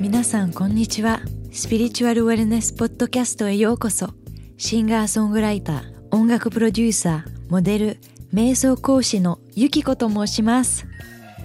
[0.00, 1.20] 皆さんこんにちは。
[1.52, 4.21] スピリチュアルウェルネスポッドキャストへようこそ。
[4.64, 5.82] シンガーソングライター
[6.12, 7.98] 音楽プロデューサーモデル
[8.32, 10.86] 瞑想講師のゆきこと申します。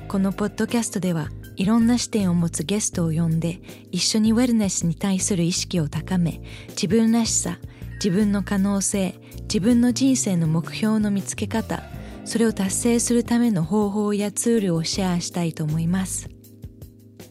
[0.07, 3.59] このポッドキャストではいろんな視点を持つゲストを呼んで
[3.91, 7.57] 一緒にウェルネスに対する意識を高め自分らしさ
[7.95, 9.15] 自分の可能性
[9.51, 11.81] 自分の人生の目標の見つけ方
[12.23, 16.29] それを達成するための方法やツールをシェアしたいと思います。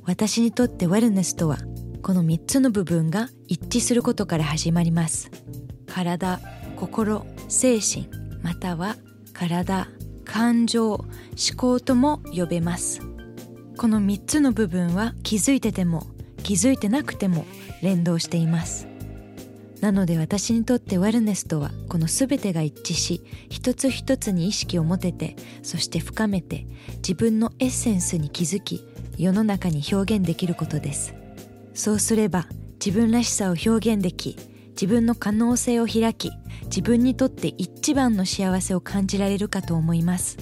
[0.05, 1.59] 私にとってウェルネスとは
[2.03, 5.31] この3つの部分が一致することから始まります。
[5.97, 6.41] 体
[6.77, 8.07] 心精神
[8.43, 8.97] または
[9.33, 9.89] 体
[10.27, 11.07] 感情思
[11.57, 13.01] 考とも呼べます。
[13.79, 16.07] この3つの部分は気づいてても
[16.43, 17.47] 気づいてなくても
[17.81, 18.87] 連動しています。
[19.81, 26.67] なので私にとってウェルネスとはこの全てが一致し一つ一つに意識を持ててそして深めて
[26.97, 31.15] 自分のエッセンスに気づき世の中に表現できることです。
[31.73, 32.49] そうすれば
[32.85, 36.31] 自分らしさを表現でき自分の可能性を開き
[36.67, 40.37] 自分にとって一番の幸せを感じられるかと思います。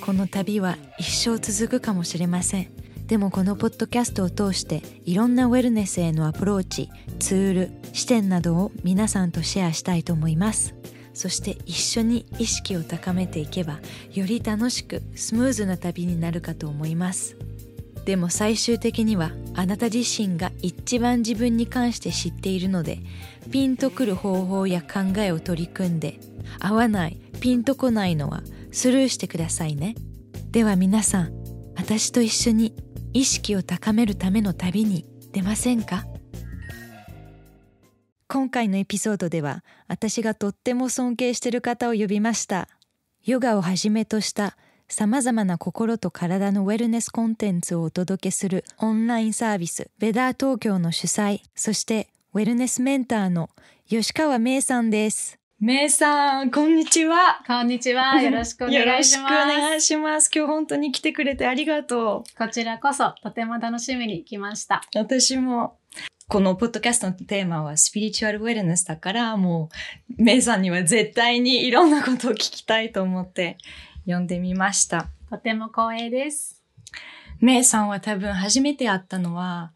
[0.00, 2.68] この旅は一生続くかもしれません。
[3.06, 6.88] でもこのポッドキャストを通していろんなウェルネスへのアプローチ
[7.20, 10.74] ツール視点などを皆さんとシェアしたいと思います。
[11.14, 13.80] そして一緒に意識を高めていけば
[14.12, 17.36] より楽しくスムーズな旅になるかと思います。
[18.04, 22.98] でも最終的にはあなた自身が一番自分に関して知っているので
[23.50, 26.18] ピンとくる方法や考えを取り組んで
[26.58, 29.94] 合わないピンとこないのはスルーしてくださいね。
[30.50, 31.32] では皆さん
[31.76, 32.74] 私と一緒に
[33.12, 36.04] 意識を高めるための旅に出ませんか？
[38.28, 42.68] 今回のエピソードでは私がとっても尊敬している方を呼びました。
[43.24, 44.56] ヨガをはじめとした
[44.92, 53.48] さまざまな心と体のウェルネスコンテンツをお届けするオンラインサービスベダー東京の主催そしてウェルネスメンターの
[53.88, 58.20] 吉川芽さんです芽さんこんにちはこんにちは。
[58.20, 59.32] よろしくお願いします。
[59.32, 64.82] よろしくお願いします今日本当に来てくれてありがとこちらこそとても楽しみに来ました。
[64.94, 65.78] う私も
[66.28, 69.70] このポッドキャストのテーマはスピリチュアルウェルネスだからも
[70.18, 73.56] うメイさんには絶対にいろんなことを聞きたいと思って
[74.06, 75.08] 呼んでみました。
[75.30, 76.62] とても光栄です。
[77.40, 79.72] メイさんは多分初めて会ったのは、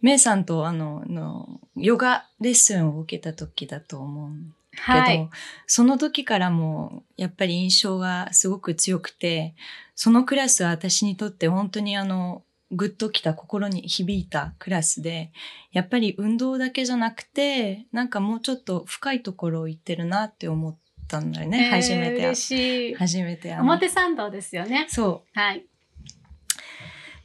[0.00, 4.30] メイさんとあの、のヨガレッスンを受けた時だと思う
[4.72, 5.30] けど、はい。
[5.66, 9.54] その時からもやっぱり印象がすごく強くて、
[9.94, 12.42] そのクラスは私にとって本当にあの、
[12.72, 15.30] グッときた心に響いたクラスで、
[15.72, 20.76] やっぱり運動だけじゃなくて、なんかもうちょっと深いところを行ってるなって思っ
[21.08, 22.94] たんだよね、えー初めてしい。
[22.94, 24.86] 初めて表参道ですよね。
[24.88, 25.38] そう。
[25.38, 25.66] はい。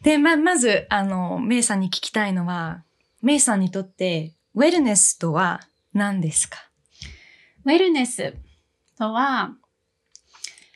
[0.02, 2.84] で、ま、まず、あの、メイさんに聞きたいのは、
[3.22, 5.62] メイさんにとって、ウェルネスとは
[5.94, 6.60] 何ですか？
[7.66, 8.34] ウェルネス
[8.98, 9.52] とは、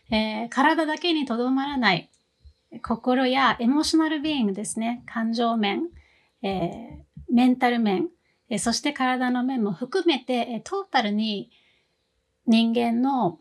[0.09, 2.09] えー体だけにとどまらない
[2.83, 5.03] 心やエモーショナルビーイングですね。
[5.05, 5.83] 感情面、
[6.43, 7.01] えー
[7.33, 8.09] メンタル面、
[8.49, 11.49] えーそして体の面も含めて、えートータルに
[12.51, 13.39] 人間の、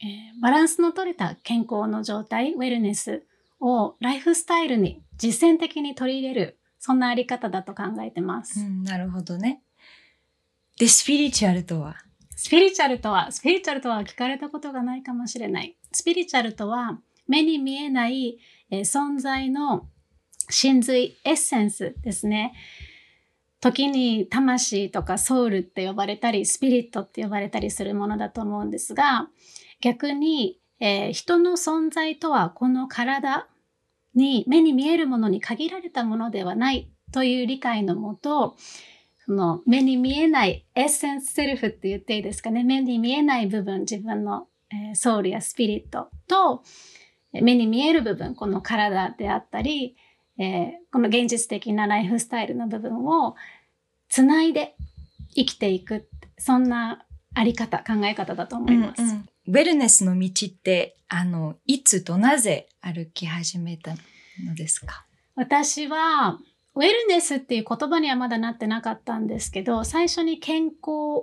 [0.00, 3.26] えーバランスの取れた健康の状態、ウェルネス
[3.58, 8.60] をライフスタイルに実践的に取り入れる、そんなあり方だと考えてます。
[8.60, 9.62] うん、なるほどね。
[10.78, 11.96] で、スピリチュアルとは？
[12.36, 15.76] スピリチュアルとは、スピリチュアルとは聞かれたことがないかもしれない。
[15.90, 18.38] スピリチュアルとは、目に見えない、
[18.70, 19.88] えー存在の
[20.48, 22.54] 真髄、エッセンスですね。
[23.60, 29.28] 時に魂とかソウルって呼ばれたり、スピリットって呼ばれたりするものだと思うんですが、
[29.80, 33.48] 逆に、えー人の存在とはこの体
[34.14, 38.56] に目に見えるものに限られたものではないという理解のもと、
[39.26, 42.62] その目に見えないエッセンスセルフって言っていいですかね。
[42.62, 46.62] 目に見えない部分、自分の、えーソウルやスピリットと、
[47.32, 49.96] 目に見える部分、この体であったり、
[50.38, 53.36] えーこの現実的なライフスタイルの部分を
[54.08, 54.74] つないで
[55.34, 56.08] 生きていく。
[56.38, 57.04] そんな
[57.34, 59.02] あり方、考え方だと思います。
[59.02, 63.92] うんうんウェルネスの道って、あの、いつとなぜ歩き始めた
[64.44, 65.06] のですか？
[65.36, 66.38] 私は、
[66.74, 70.74] ウェルネスっていう言葉にはまだなってなかったんですけど、最初に健康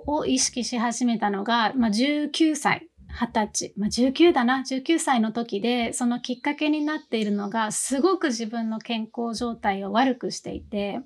[0.08, 11.00] を意識し始めたのが、まあ、19歳、20歳、まあ、19だな、19歳の時で、そのきっかけになっているのが、すごく自分の健康状態を悪くしていて、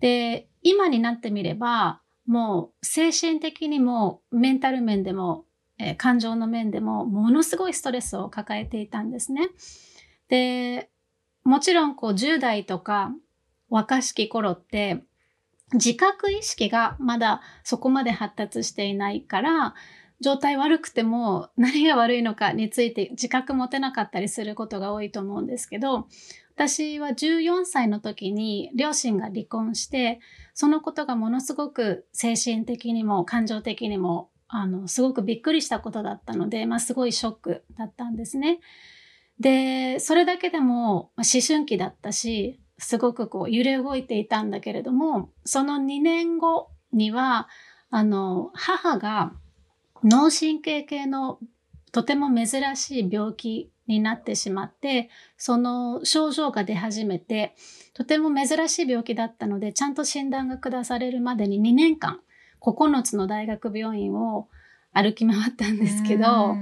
[0.00, 5.44] で、今になってみれば、もう精神的にもメンタル面でも、
[5.78, 9.48] えー、感情の面でもものすごいストレスを抱えていたんですね。
[10.28, 10.90] で、
[11.44, 13.12] もちろんこう10代とか
[13.68, 15.02] 若しき頃って
[15.72, 19.74] 自覚意識がまだそこまで発達していないから
[20.22, 26.06] 状態悪くても何が悪いのかについて自覚持てなかったりすることが多いと思うんですけど
[26.54, 30.20] 私は14歳の時に両親が離婚して
[30.54, 38.60] そのことがものすごく精神的にも感情的にもあのすごくびっくりしたことだったので、まあ、すごいショックだったんですね。
[39.40, 47.48] でそれだけでも思春期だったしすごくこう揺れ動いていたんだけれども、その2年後には、
[47.90, 49.32] あの、母が
[50.04, 51.38] 脳神経系の
[51.92, 57.54] とても珍しい病気になってしまって、その症状が出始めて、
[57.94, 62.20] とても珍しい病気だったので、ちゃんと診断が下されるまでに2年間、
[62.60, 64.48] 9つの大学病院を
[64.92, 66.56] 歩き回ったんですけど、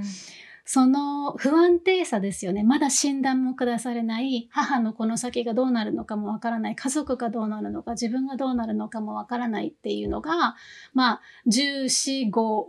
[0.65, 2.63] その不安定さですよね。
[2.63, 10.55] まだ診断も下されない、母のこの先がどうなるのかもわからない、家族がどうなるのか、自分がどうなるのかもわからないっていうのが、
[10.93, 12.65] まあ、14、5、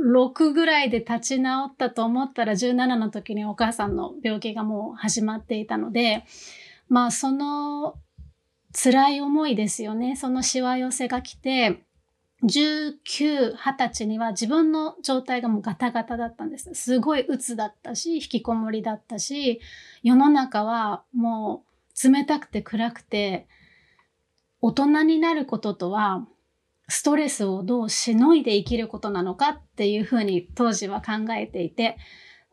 [0.00, 6.24] 6ぐらいで立ち直ったと思ったら17の時にお母さんの病気がもう始まっていたので、
[6.88, 7.96] まあその
[8.72, 10.16] 辛い思いですよね。
[10.16, 11.82] そのしわ寄せが来て、
[12.44, 16.74] 19、20歳には自分の状態がもうガタガタだったんです。
[16.74, 19.60] すごい鬱だったし、引きこもりだったし、
[20.02, 21.64] 世の中はも
[22.04, 23.46] う冷たくて暗くて、
[24.62, 26.26] 大人になることとは、
[26.90, 31.96] ストレスをどうしのいで生きることなのかっていうふうに当時は考えていて、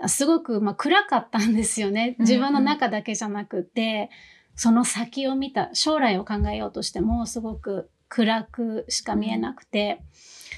[0.06, 2.16] すごくまあ暗かったんですよね。
[2.20, 4.10] 自分の中だけじゃなくて、うんうん、
[4.56, 10.02] その先を見た、将来を考えようとしてもすごく暗くしか見えなくて。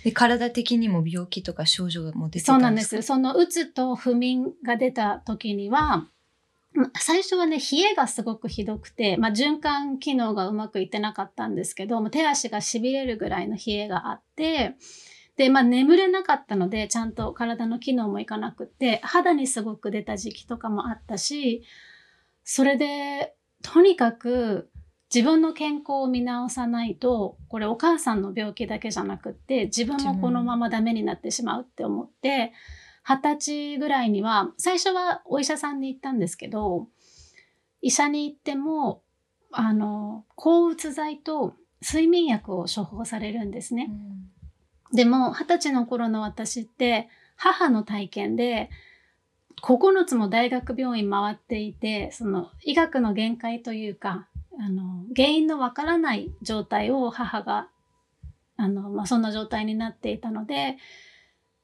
[0.03, 3.01] で体的にも病気とか症状がも出てたんですか？
[3.01, 3.35] そうなんです。
[3.35, 6.07] そのうつと不眠が出た時には、
[6.99, 14.75] 最初はね、冷えがすごくひどくて、まあ、循環機能がうまくいってなかったんですけど、も手足がしびれるぐらいの冷えがあって、
[15.35, 21.63] で、まあ、眠れなかったので、ちゃんと体の機能もいかなくて、肌にすごく出た時期とかもあったし、
[22.43, 24.69] それで、とにかく
[25.13, 32.51] 自分の健康を見直さないと、これお母さんの病気だけじゃなくって、自分もこのままダメになってしまうって思って、うん
[33.03, 36.87] 二十歳ぐらいには、最初はお医者さんに行ったんですけど、
[37.81, 39.01] 医者に行っても、
[39.51, 43.87] あの、抗うつ剤と睡眠薬を処方されるんですね。
[44.91, 48.69] うん、でも、二十歳の頃の私って、母の体験で、
[49.61, 54.27] 9つも大学病院回っていて、その医学の限界というか、
[54.59, 57.69] あの、原因のわからない状態を母が、
[58.57, 60.77] あの、まあ、そんな状態になっていたので、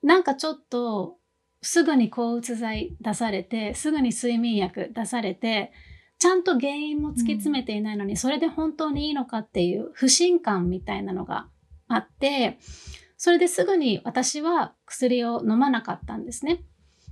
[0.02, 1.18] なんかちょっと
[1.66, 5.72] すぐに抗うつ剤出されてすぐに睡眠薬出されて
[6.20, 11.48] ちゃんと原因も突き詰めていないのに、うん、それで本当にいいのかっていう不信感みたいなのが
[11.88, 12.60] あって
[13.18, 16.64] それですぐに私は薬を飲まなかったんですね。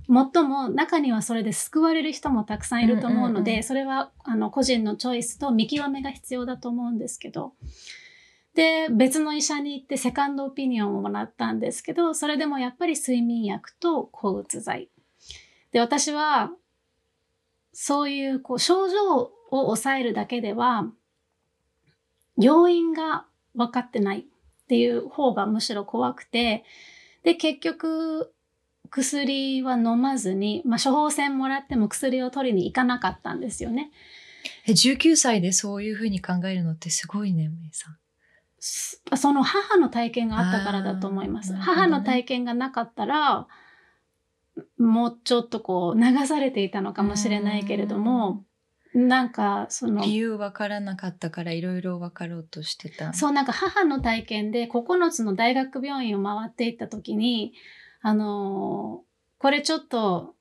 [0.06, 7.54] もっとも中にはそれで救われる人もたくさんいると思うので、それはあの個人のチョイスと見極めが必要だと思うんですけど。
[8.54, 14.88] で、別の医者に行ってセカンドオピニオンをもらったんですけど、それでもやっぱり睡眠薬と抗うつ剤。
[15.72, 16.52] で、私は、
[17.72, 20.88] そういうこう症状を抑えるだけでは、
[22.36, 26.64] 要因が分かってないっていう方がむしろ怖くて、
[27.24, 28.32] で、結局、
[28.90, 33.90] 薬は飲まずに、まあ、処方箋もらっても薬を取りに行かなかったんですよね。
[34.66, 37.96] え19歳でそういうふうに考えるのってすごいね、めいさん。
[38.64, 41.52] その母の体験があったからだと思います。
[41.52, 43.46] ね、母の体験がなかったら、
[44.78, 48.44] もうちょっとこう流されていたのかもしれないけれども、
[48.94, 57.54] なんかその理由わからなかったからいろいろ分かろうとしてたそうなんか母の体験で9つの大学病院を回っていった時に
[58.02, 59.02] あの
[59.38, 60.36] これちょっと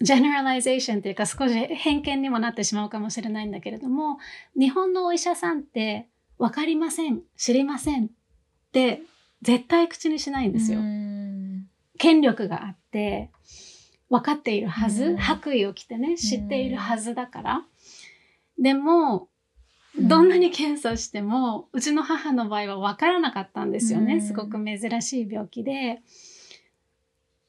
[0.00, 4.18] generalization っていうか少し偏見にもなってしまうかもしれないんだけれども
[4.56, 6.06] 日本のお医者さんって
[6.40, 8.08] 分かりません知りませんっ
[8.72, 9.02] て
[9.42, 10.80] 絶対口にしないんですよ。
[11.98, 13.30] 権力があって
[14.08, 17.62] 分かっているはず白衣を着てね知っているはずだから。
[18.58, 19.28] でも
[19.98, 24.14] どんなに検査しても、うちの母の場合は分からなかったんですよね。
[24.14, 26.00] うんすごく珍しい病気で。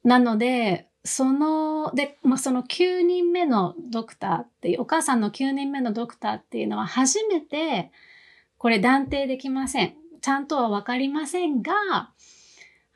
[0.04, 7.92] なので、その、で、まあ、その9人目のドクターっていう、お母さんの9人目のドクターっていうのは初めて、
[8.62, 9.96] これ断定できません。
[10.22, 12.12] ちゃんとは分かりませんが、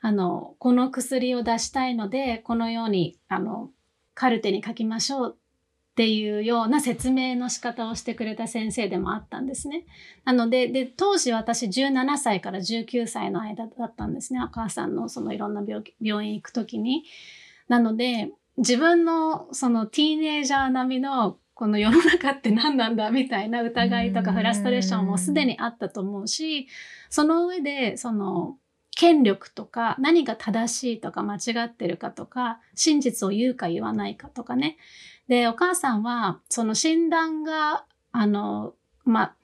[0.00, 3.70] あの、この薬を出したいので、このように、あの、
[4.14, 9.86] カルテに書きましょうっていうような説明の仕方をしてくれた先生でもあったんですね。
[10.24, 14.40] なので、で、当時私17歳から19歳の間だったんですね。
[14.40, 17.02] お母さんのそのいろんな病病院行くときに。
[17.66, 26.68] なので、自分のそのティーネイジャー並みのこの世の中って何なんだみたいな疑いとかフラストレーションもすでにあったと思うし、
[27.08, 28.58] その上で、その、
[28.94, 34.78] 権力とか何が正しいとか間違ってるかとか真実を言うか言わないかとかね。
[35.28, 38.72] でお母さんはその診断があの
[39.04, 39.34] ま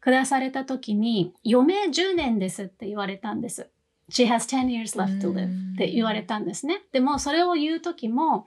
[0.00, 3.68] 下された時に余命10年ですって言われたんです。
[4.10, 6.84] She has 10 years left to live って言われたんですね。
[6.92, 8.46] でもそれを言う時も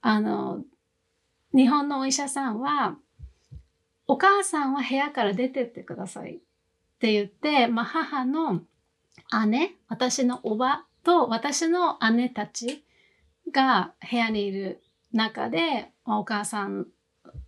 [0.00, 0.64] あの
[1.54, 2.96] 日本のお医者さんは
[4.06, 6.38] お母さんは部屋から出てってくださいっ
[6.98, 8.60] て言って、まあ、母の
[9.48, 12.84] 姉、私のおばと私の姉たち
[13.52, 16.86] が部屋にいる中で、まあお母さん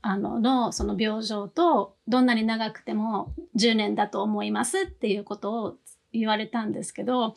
[0.00, 5.76] あののその病状とどんなに長くても10年だと思いますっていうことを
[6.12, 7.34] 言われたんですけど、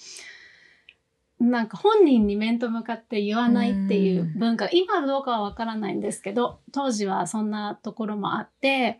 [1.39, 9.00] なんか本人に面と向かって言わないっていう文化、今どうかはわからないんですけど、当時はそんなところもあって、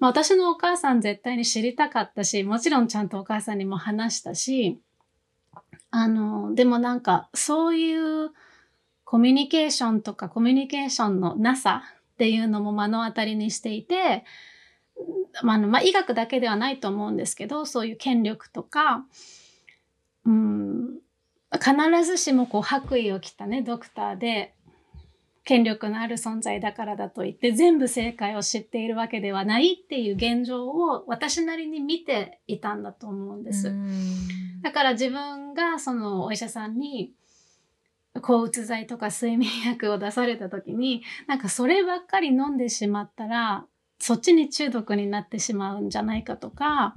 [0.00, 4.80] まあ、私のお母さん絶対に知りたかったし、もちろんちゃんとお母さんにも話したし、
[5.90, 8.30] あの、でもなんかそういう
[9.04, 14.24] コミュニケーションとかコミュニケーションのなさっていうのも目の当たりにしていて、
[15.42, 19.04] まああのまあ、医学だけではないと思うんですけど、そういう権力とか、
[20.24, 20.98] うん、
[21.52, 24.54] 必ずしもこう白衣を着たね、ドクターで、
[25.44, 33.74] 権力のある存在だからだといって全部正解を知っているわけではないっていう現状を私なりに見ていたんだと思うんです。
[34.62, 37.12] だから自分がそのお医者さんに
[38.22, 43.64] 抗うつ剤とか睡眠薬を出された時になんかそればっかり飲んでしまったら
[43.98, 46.96] そっちに中毒になってしまうんじゃないかとか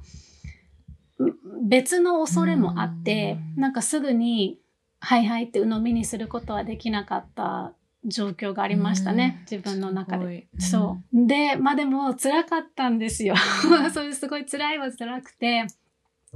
[1.62, 4.60] 別の恐れもあってなんかすぐに
[5.00, 7.74] 「はいはい」って鵜呑みにすることはできなかった
[8.06, 10.48] 状況がありましたね、自分の中で。
[10.60, 11.28] そう。
[11.28, 13.36] で、まあでも辛かったんですよ。
[13.94, 15.68] そういうすごい辛いは辛くて、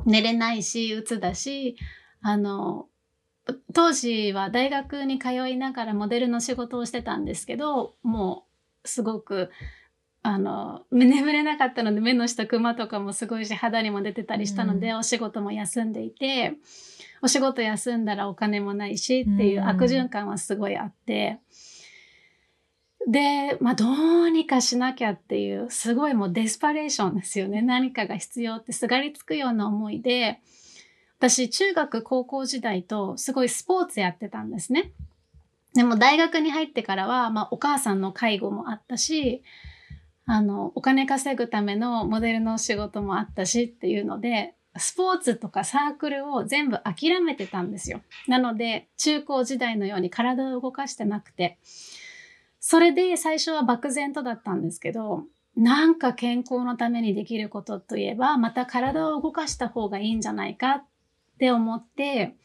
[0.06, 1.76] 寝れないし、鬱だし、
[2.22, 2.88] あの、
[3.74, 8.46] 当時は大学に通いながらモデルの仕事をしてたんですけど、も
[8.84, 9.50] うすごく、
[10.28, 16.56] あの、眠れなかったので目の下クマとかもすごいし肌にも出てたりしたので、うんお仕事も休んでいて、
[17.22, 21.40] お仕事休んだらお金もないしっていう悪循環はすごいあって、
[23.08, 27.62] で、まあ、どうにかしなきゃっていう、すごいもうデスパレーションですよね。
[27.62, 30.42] 何かが必要ってすがりつくような思いで、
[31.20, 34.92] 私、中学、高校時代とすごいスポーツやってたんですね。
[35.74, 39.42] でも大学に入ってからは、まあ、お母さんの介護もあったし、
[40.28, 48.02] あの、お金稼ぐためのモデルの仕事もあったしっていうので、スポーツとかサークルを全部諦めてたんですよ。
[48.28, 51.58] なので、中高時代のように体を動かしてなくて、
[52.60, 55.24] それで最初は漠然とだったんですけど、
[55.56, 60.84] なんか健康のためにできることといえば、また体を動かした方がいいんじゃないかっ
[61.40, 62.36] て思って、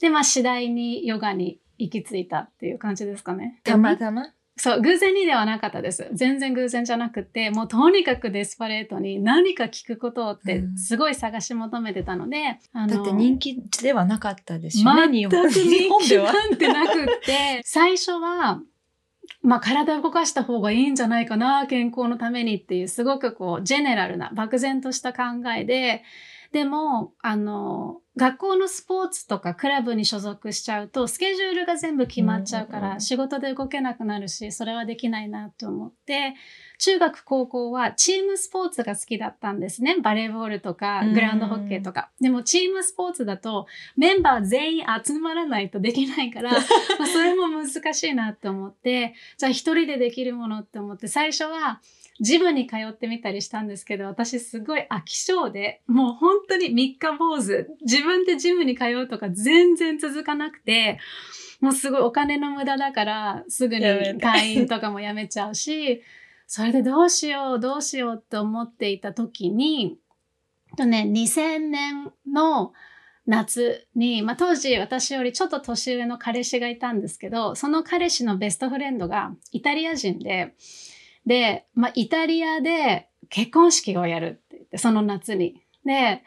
[0.00, 3.60] で、まあ次第にヨガに行き着いたっていう感じですかね。
[3.62, 4.32] たまたま？
[4.60, 6.06] そう、偶然にではなかったです。
[6.12, 15.10] 全然偶然じゃなくて、もうとにかくデスパレートに何か聞くことってうんすごい探し求めてたので、あのだって人気ではなかったですよね。
[15.10, 16.30] 全く日人気本では。
[16.30, 18.60] なんてなくって、最初は、
[19.42, 25.22] まあ体を動かした方がいいんじゃないかな、健康のためにっていう、すごくこう、ジェネラルな、漠然とした考
[25.58, 26.02] えで、
[26.52, 36.34] でも、あの、学校のスポーツとかクラブに所属しちゃうと、スケジュールが全部決まっちゃうから、仕事で動けなくなるし、それはできないなと思って、
[36.78, 39.98] 中学高校はチームスポーツが好きだったんですね。
[40.00, 42.10] バレーボールとかうんグラウンドホッケーとか。
[42.20, 46.50] でもチームスポーツだとメンバー全員集まらないとできないから、
[46.98, 51.80] まあそれも難しいなって思って、じゃあ一人でできるものって思って、最初は
[52.20, 57.66] ジムに通ってみたりしたんですけど、私すごい飽き性で、もう本当に三日坊主。
[57.80, 60.98] 自分でジムに通うとか全然続かなくて、
[61.60, 66.02] もうすごいお金の無駄だから、すぐに会員とかも辞めちゃうし、
[66.46, 69.98] それでどうしよう、どうしようって思っていた時に、
[70.76, 72.72] とね、2000年の
[73.26, 80.54] 夏に、まあ、当時私よりちょっと年上の彼氏がいたんですけど、その彼氏のベストフレンドがイタリア人で、
[81.26, 85.62] で、まあ、イタリアで結婚式をやるって言って、その夏に。
[85.84, 86.22] で、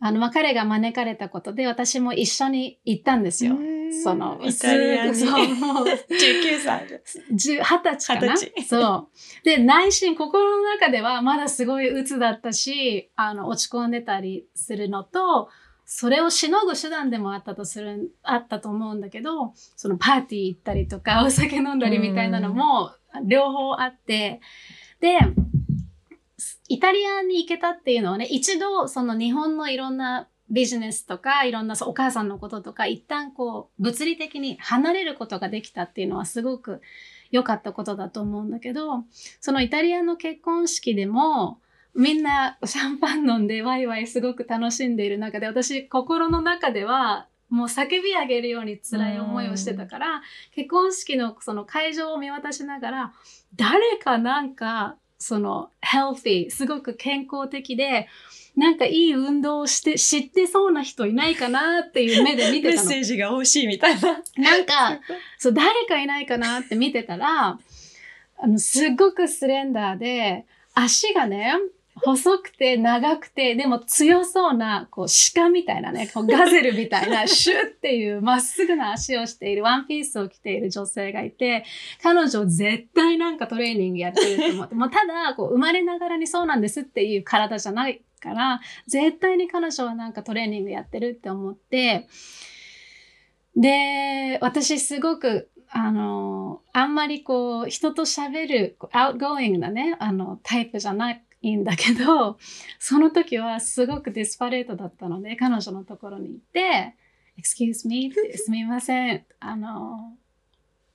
[0.00, 3.56] あの、まあ、彼が招かれたことで私も一緒に行ったんですよ。
[4.02, 5.14] その、イタリアに。
[5.14, 7.02] そう、もう、19歳で。
[7.32, 8.36] 十二十歳かな？
[8.36, 9.08] 歳そ
[9.42, 9.44] う。
[9.44, 15.48] で、内心、心の中ではまだすごい鬱だったし、あの、落ち込んでたりするのと、
[15.86, 22.92] それをしのぐ手段でもあったとする、あったと思うんだけど、そのパーティー行ったりとか、お酒飲んだりみたいなのも、
[23.22, 24.40] 両方あって、
[25.00, 25.18] で、
[26.68, 36.80] イタリアに行けたっていうのはね、一度、その日本のいろんなビジネスとか、いろんなお母さんのこととか、一旦こう、物理的に離れることができたっていうのはすごく
[37.30, 39.04] 良かったことだと思うんだけど、
[39.40, 41.60] そのイタリアの結婚式でも、
[41.94, 50.22] みんなシャンパン飲んでワイワイすごく楽しんでいる中で、私心の中ではもう叫び上げるように辛い思いをしてたから、
[50.56, 53.12] 結婚式のその会場を見渡しながら、
[53.54, 58.08] 誰かなんか、その healthy、すごく健康的で、
[58.56, 62.90] なんかいい運動をして、知ってそうな人いないかなっていう目で見メッてたの。
[62.90, 64.20] セージが欲しいみたいな。
[64.36, 65.00] なんか、
[65.38, 67.58] そう、誰かいないかなって見てたら、
[68.38, 70.44] あの、すっごくスレンダーで、
[70.74, 71.54] 足がね、
[71.96, 81.64] 細くて長くて、でも強そうな、こう、鹿みたいなね、こうガゼルみたいな、 シュッっていうまっすぐな足をしている、ワンピースを着ている女性がいて、
[82.02, 92.08] 彼女絶対なんかトレーニングやってると思って、もうただ、こう、生まれながらにそうなんですっていう体じゃないから、絶対に彼女はなんかトレーニングやってるって思って、
[93.56, 101.12] で、私すごく、あの、あんまりこう、人と喋る、こう outgoing なね、あの、タイプじゃな
[101.48, 102.38] いんだけど、
[102.78, 106.94] その時はすごくディスパレートだったので、彼女のところに行って、
[107.38, 109.24] excuse me ってすみません。
[109.40, 110.16] あの、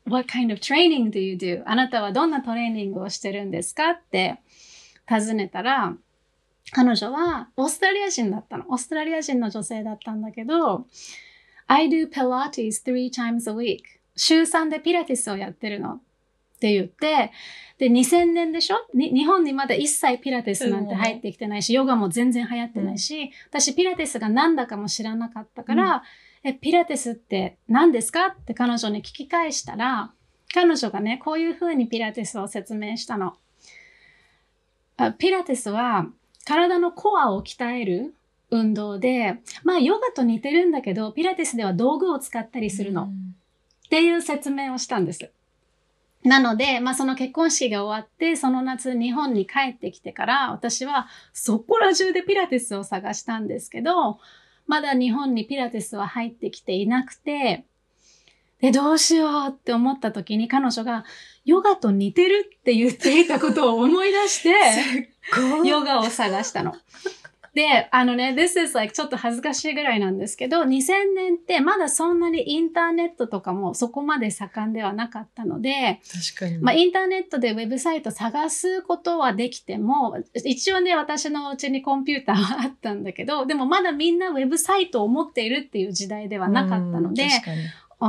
[0.05, 1.63] what kind of training do you do?
[1.65, 4.39] あなたはどんなトレーニングをしてるんですかって
[5.07, 5.95] 尋ねたら、
[6.71, 8.65] 彼女はオーストラリア人だったの。
[8.69, 10.85] オーストラリア人の女性だったんだけど、
[11.67, 13.81] I do Pilates three times a week.
[14.15, 16.01] 週3でピラティスをやってるのっ
[16.59, 17.31] て言って、
[17.77, 18.75] で、2000年でしょ？
[18.93, 26.03] に日本にまだ一切ピラティスなんて入ってきてないし、ヨガも全然流行ってないし、私ピラティスが何だかも知らなかったから、
[26.43, 28.27] え、ピラティスって何ですか？
[28.27, 30.11] って彼女に聞き返したら、
[30.53, 33.35] 彼女がね、こういう風にピラティスを説明したの。
[34.97, 36.07] あピラティスは
[36.45, 38.15] 体のコアを鍛える
[38.51, 43.03] 運動で、まあヨガと似てるんだけど、ピラティスでは道具を使ったりするの。
[43.85, 45.31] っていう説明をしたんです。
[46.23, 54.19] なので、まあその結婚式が終わって、その夏日本に帰ってきてから、私はそこら中でピラティスを探したんですけど、
[54.67, 57.65] まだ日本にピラティスは入ってきていなくて、
[58.59, 61.05] で、どうしようって思った時に彼女が
[61.45, 64.53] ヨガと似てるって言っていたことを思い出して、
[65.63, 66.75] ヨガを探したの。
[67.53, 76.01] で、あのね、this is like ちょっと恥ずかしいぐらいなんですけど、2000年ってまだそんなにインターネットとかもそこまで盛んではなかったので、
[76.35, 76.57] 確かに。
[76.59, 87.27] まあインターネットでウェブサイト探すことはできても、一応ね、私のうちにコンピューターはあったんだけど、でもまだみんなウェブサイトを持っているっていう時代ではなかったので、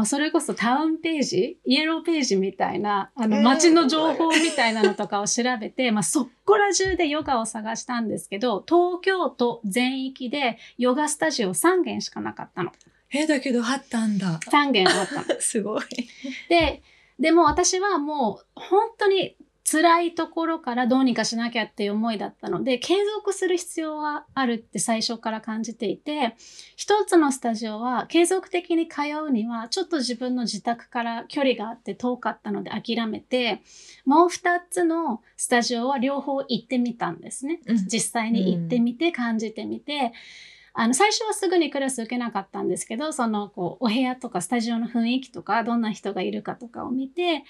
[0.05, 12.71] それこそタウンページ、イエローページみたいな、あの、えー街の情報みたいなのとかを調べて、まあ、そっこら中でヨガを探したんですけど、東京都全域でヨガスタジオ3軒しかなかったの。
[13.13, 14.39] え、だけどあったんだ。
[14.39, 15.25] 3軒あったの。
[15.41, 15.83] すごい。
[16.49, 16.83] で、
[17.19, 19.37] でも私はもう本当に
[19.71, 26.35] 辛いところからどうにかしなきゃっていう思いだったので、継続する必要はあるって最初から感じていて、
[26.75, 33.63] 一つのスタジオは継続的に通うには、ちょっと自分の自宅から距離があって遠かったので諦めて、
[34.05, 37.61] もう二つのスタジオは両方行ってみたんですね。
[37.67, 40.13] うん実際に行ってみて、感じてみて、
[40.73, 47.45] あの、最初はすぐにクラス受けなかったんですけど、その、こう、お部屋とかスタジオの雰囲気とか、どんな人がいるかとかを見て、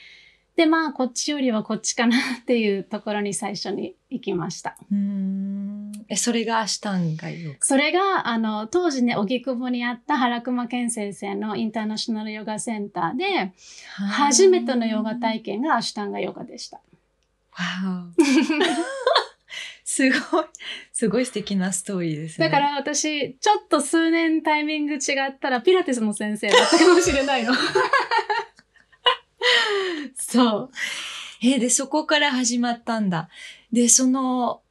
[0.57, 4.77] で、まあ、こっちよりはこっちかなっていうところに最初に行きました。
[4.91, 5.93] うーん。
[6.09, 7.57] え、それがアシュタンガヨガ。
[7.61, 13.53] それが、あの、当時ね、荻窪にあった原熊健先生のインターナショナルヨガセンターで、
[13.97, 16.79] 初めてのヨガ体験がアシュタンガヨガでした。
[16.79, 18.23] わお。
[19.85, 20.45] すごい、
[20.93, 22.49] すごい素敵なストーリーですね。
[22.49, 27.53] だか、ら私、ちょっと数年タイミング違ったら、ピラティスの先生だったかもしれないの。
[30.15, 30.71] そう。
[31.43, 33.29] えーで、そこから始まったんだ。
[33.73, 34.63] で、その、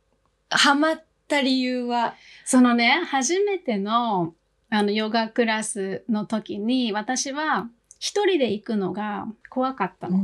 [0.49, 4.33] ハマった理由は、そのね、初めての
[4.71, 10.19] あのヨガクラスの時に私は一人で行くのが怖かったの。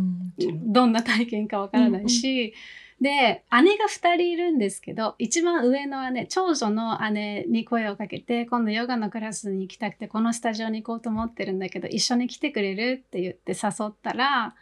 [0.66, 2.54] どんな体験かわからないし、
[3.02, 14.56] で、姉が二人いるんですけど、一番上の姉、長女の姉に声をかけて、今度ヨガのクラスに行きたくて、このスタジオに行こうと思ってるんだけど、一緒に来てくれるって言って誘ったら、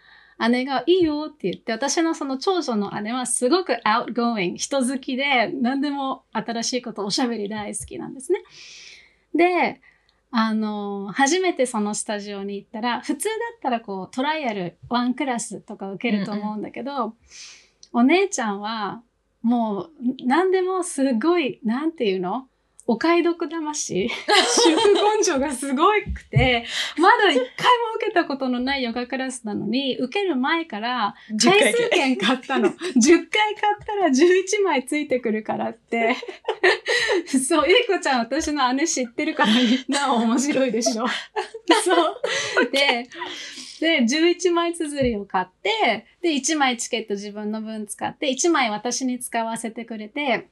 [0.49, 8.39] 姉がいいよって言って、私のその長女の姉はすごく outgoing、人好きで、何でも新しいこと、おしゃべり大好きなんですね。
[9.35, 9.79] で、
[10.31, 17.13] あの、初めてそのスタジオに行ったら、普通だったらこう、トライアルワンクラスとか受けると思うんだけど、
[17.93, 19.03] お姉ちゃんは、
[19.43, 19.91] もう、
[20.25, 22.47] 何でもすごい、なんていうの？
[22.85, 24.09] お買い得魂
[24.65, 26.65] 主婦根性がすごくて、
[26.97, 27.45] まだ一回も
[27.95, 32.69] 受けたことのないヨガクラスなのに、受ける前から回数券買ったの。
[32.69, 36.17] 10回買ったら11枚ついてくるからって。
[37.25, 39.51] そう、ゆいこちゃん私の姉知ってるから
[39.87, 41.05] なお面白いでしょ。
[41.83, 41.93] そ
[42.61, 42.71] う。
[42.71, 43.07] で、
[43.79, 50.49] で、11枚綴りを買って、で、1枚チケット自分の分使って、1枚私に使わせてくれて、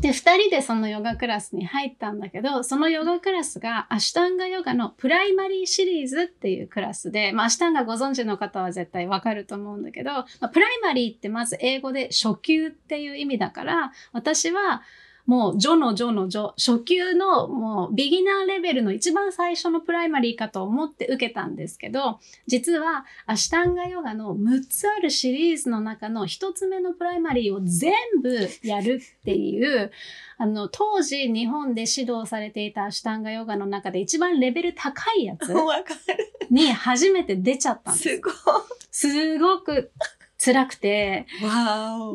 [0.00, 14.82] で、二人でそのヨガクラスに入ったんだけど、そのヨガクラスがアシュタンガヨガのプライマリーシリーズっていうクラスで、まあアシュタンガご存知の方は絶対わかると思うんだけど、まあ、 primary ってまず英語で初級っていう意味だから、私は
[15.28, 29.92] もう、ジョのジョのジョ、初級のもう、ビギナーレベルの一番最初のプライマリーかと思って受けたんですけど、実は、アシュタンガヨガの6つあるシリーズの中の1つ目のプライマリーを全部やるっていう、
[30.38, 35.52] あの、当時日本で指導されていたアシュタンガヨガの中で一番レベル高いやつ。
[36.48, 38.08] に初めて出ちゃったんです。
[38.08, 38.34] すごい。
[38.90, 39.92] すごく
[40.38, 41.26] 辛くて。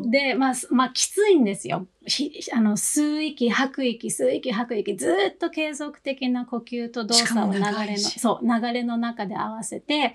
[0.09, 1.87] で、まあ、すまあ、きついんですよ。
[2.05, 10.13] ひあの、吸う息、吐く息、吸う息、吐く息、ずーっと継続的な呼吸と動作を流れの、そう、流れの中で合わせて、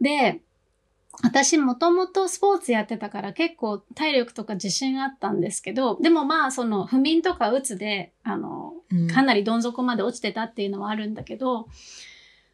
[0.00, 0.42] で、
[1.22, 8.72] 私もともとスポーツやってたから結構体力とか自信あったんですけど、でもまあその不眠とかうつで、あの、
[9.12, 11.68] かなりどん底まで落ちてたっていうのはあるんだけど、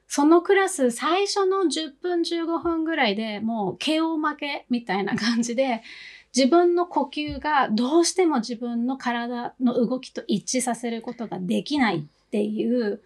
[0.08, 5.82] そのクラス最初の10分15分ぐらいでもう KO 負けみたいな感じで
[6.34, 13.02] 自分の呼吸がどうしても自分の体の動きと一致させることができないっていう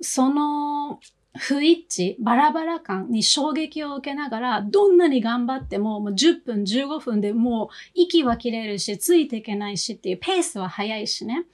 [0.00, 1.00] その
[1.38, 11.44] 不一致、バラバラ感に衝撃を受けながら、どんなに頑張っても、もう10分、15分でもう息は切れるし、ついていけないしっていうペースは速いしね。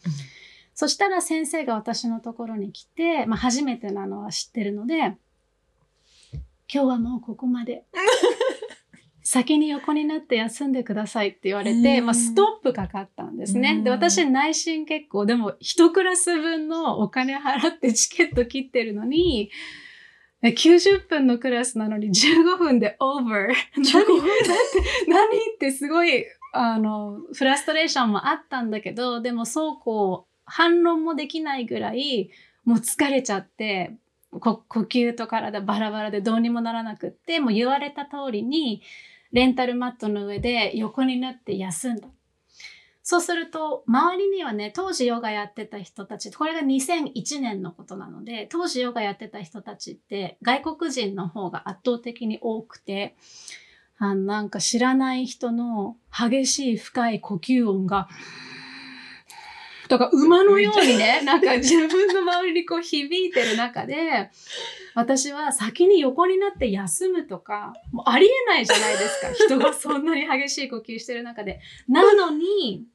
[0.75, 5.17] そしたら先生が私のところに来て、まあ初めてなのは知ってるので、
[6.73, 7.85] 今日はもうここまで。
[9.25, 13.75] 先に横になって休んでくださいって言われて、うんまあストップかかったんですね。
[13.77, 19.51] うんで、私内心結構、でも一クラス分のお金払ってチケット切ってるのに、
[20.43, 23.55] え90分のクラスなのに15分で over。
[23.77, 23.95] 何
[25.07, 25.37] 何？
[25.55, 32.31] ってすごい、あの、フラストレーションもあったんだけど、でもそうこう、反論もできないぐらい、
[32.67, 33.97] もう疲れちゃって、
[34.39, 38.83] 呼吸と体バラバラでどうにもならなくって、もう言われた通りに、
[39.33, 42.09] レンタルマットの上で横になって休んだ。
[43.03, 53.17] そうすると、周りにはね、当時ヨガやってた人たち、これが2001年のことなので、当時ヨガやってた人たちって、外国人の方が圧倒的に多くて、
[53.97, 58.11] あのなんか知らない人の激しい深い呼吸音が、
[59.93, 64.31] とか馬のようにね、なんか自分の周りにこう響いてる中で、
[64.95, 69.33] 私は先に横になって休むとか、もうありえないじゃないですか。
[69.33, 71.61] 人がそんなに激しい呼吸してる中で。
[71.89, 72.87] なのに、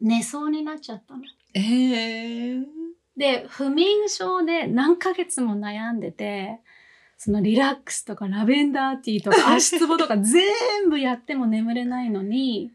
[0.00, 1.22] 寝そうになっちゃったの。
[1.54, 2.64] えー、
[3.16, 6.60] で、不眠症で何ヶ月も悩んでて、
[7.18, 12.70] そのリラックスとかラベンダーティーとか足つぼとか全部やっても眠れないのに、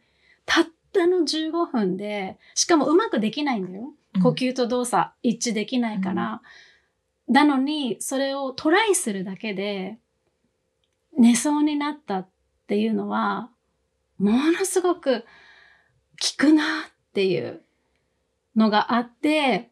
[0.45, 3.93] たったの15分で、しかもうまくできないんだよ。
[4.21, 6.41] 呼吸と動作一致できないから。
[7.27, 9.97] なのに、それをトライするだけで、
[11.17, 12.29] 寝そうになったっ
[12.67, 13.49] ていうのは、
[14.17, 15.25] ものすごく効
[16.37, 17.61] くなっていう
[18.55, 19.70] のがあって、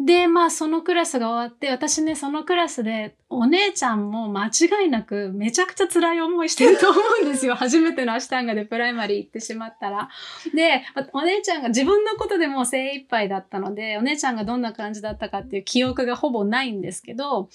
[0.00, 7.54] で、まあそのクラスが終わって、私ね、そのクラスでお姉ちゃんも間違いなくめちゃくちゃ辛い思いしてると思うんですよ。
[7.56, 10.08] 初めてのアシュタンガでプライマリー行ってしまったら。
[10.54, 17.48] で、お姉ちゃんが自分のことでもう精一杯だったので、お姉ちゃんがどんな感じだったかっていう記憶がほぼないんですけど、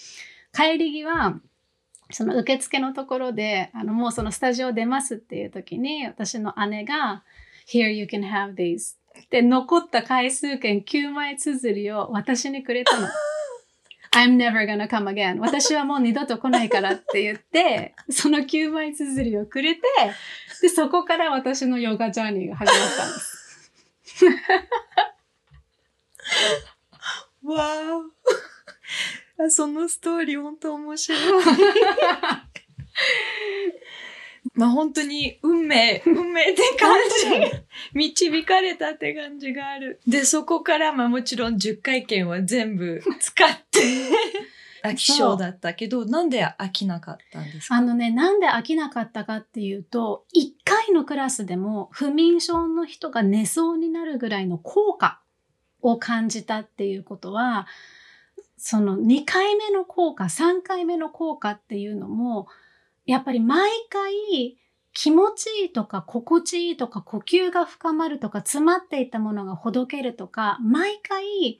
[0.53, 1.39] 帰り際、
[2.11, 7.23] その受付のところで、あの、もうそのスタジオ出ますっていう時に、私の姉が、
[7.65, 8.97] Here you can have these
[9.29, 13.07] で残った回数券9枚綴りを私にくれたの。
[14.15, 15.39] I'm never gonna come again.
[15.39, 19.81] 私はもう二度と来ないからって言って、その9枚綴りをくれて、
[20.61, 24.25] で、そこから私のヨガジャーニーが始まったんです。
[27.43, 31.43] わー あそのストーリー本当面白い。
[34.55, 36.95] まあ本当に運命、運命って感
[37.51, 37.51] じ。
[37.93, 39.99] 導かれたって感じがある。
[40.07, 43.79] で、そこからまあもちろん10回券は全部使って
[44.83, 47.75] 飽き性だったけど、なんで飽きなかったんですか？
[47.75, 55.19] あのね、なんで飽きなかったかっていうと、1回のクラスでも不眠症の人が寝そうになるぐらいの効果
[55.81, 57.65] を感じたっていうことは、
[58.57, 62.47] その2回目の効果、3回目の効果っていうのも、
[63.05, 64.57] やっぱり毎回
[64.93, 71.59] 気持ちいいとか心地いいとか呼吸が深まるとか詰まっていたものがほどけるとか、毎回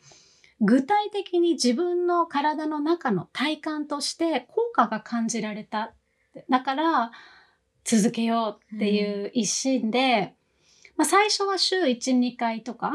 [0.62, 5.94] 具体的に自分の体の中の体感として効果が感じられた。
[6.50, 7.12] だから
[7.84, 10.36] 続けようっていう一心で、
[10.96, 12.94] まあ、最初は週1、2回とか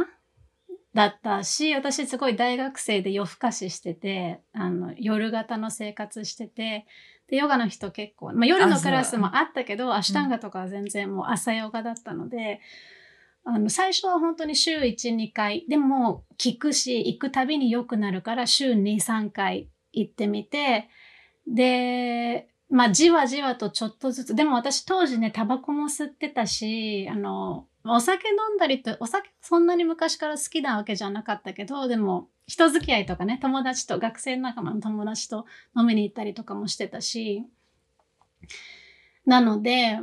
[0.94, 6.86] だったし、私すごい大学生で夜更かししてて、あの夜型の生活してて、
[7.28, 12.60] で、ヨガの人結構、まあ、夜のクラスもあったけど、アシュタンガとかは全然もう朝ヨガだったので、
[13.44, 20.88] あの、最初は本当に週1、2回、でも聞くし、行くたびに良くなるから週2、3回行ってみて、
[21.46, 35.44] で、まあ、じわじわとちょっとずつ、でも私当時ね、タバコも吸ってたし、あの、お酒飲んだりと、お酒そんなに昔から好きなわけじゃなかったけど、でも、人付き合いとかね、友達と、学生仲間の友達と
[35.76, 37.44] 飲みに行ったりとかもしてたし、
[39.26, 40.00] なので、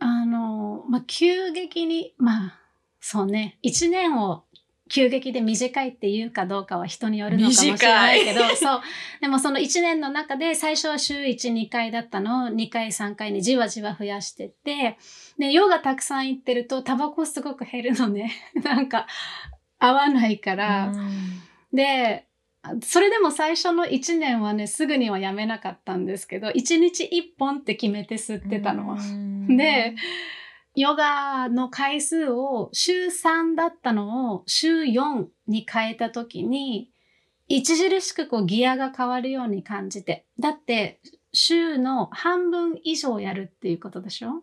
[0.00, 2.60] あの、まあ、急激に、まあ、
[3.00, 4.42] そうね、一年を
[4.88, 8.80] 急激で短いっていうかどうかは人によるのかもしれないけど、そう。
[9.20, 14.98] でもその1年の中で最初は週1、2回だったのを2回、3回にじわじわ増やしてって、
[15.38, 18.32] で、ヨガたくさん行ってるとタバコすごく減るのね。
[18.62, 19.06] なんか
[19.78, 20.92] 合わないから。
[21.76, 22.26] で、
[22.82, 28.96] それでも最初の1年はね、すぐにはやめなかったんですけど、1日1本って決めて吸ってたの。
[29.56, 29.94] で、
[30.74, 36.90] ヨガの回数を週3だったのを週4に変えた時に、
[37.48, 40.26] 著しくこうギアが変わるように感じて。
[40.40, 41.00] だって、
[41.32, 44.42] 週の半分以上やるっていうことでしょ？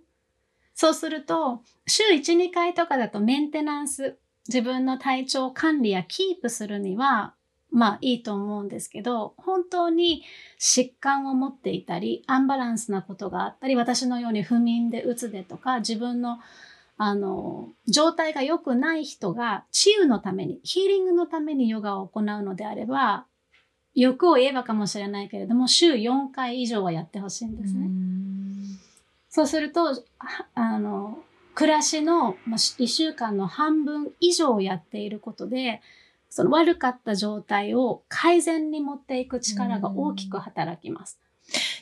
[0.75, 7.33] そうすると、週1、2回とかだとメンテナンス、自分の体調管理やキープするには、
[7.71, 10.23] まあいいと思うんですけど、本当に
[10.59, 16.39] 疾患を持っていたり、アンバランスなことがあったり、私のように不眠でうつでとか、自分の
[16.97, 23.25] あの状態が良くない人が治癒のために、ヒーリングのためにヨガを行うのであれば、
[23.95, 27.89] 欲を言えばかもしれないけれども、週4回以上はやってほしいんですね。
[29.29, 30.03] そうすると、
[30.53, 31.22] あの、
[31.55, 35.81] 暮らしの1週間の半分以上やっていることで、
[36.29, 41.19] その悪かった状態を改善に持っていく力が大きく働きます。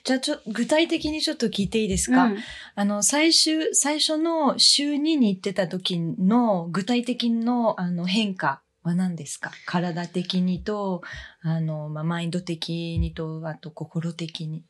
[0.03, 2.37] じゃあちょ、具体的にちょっと聞いていいですか、うん
[2.75, 9.51] あの、最終、最初の週2に行ってた時の具体的のあの変化は何ですか？
[9.67, 11.01] 体的にと、
[11.43, 14.63] あの、まあ、マインド的にと、あと心的に。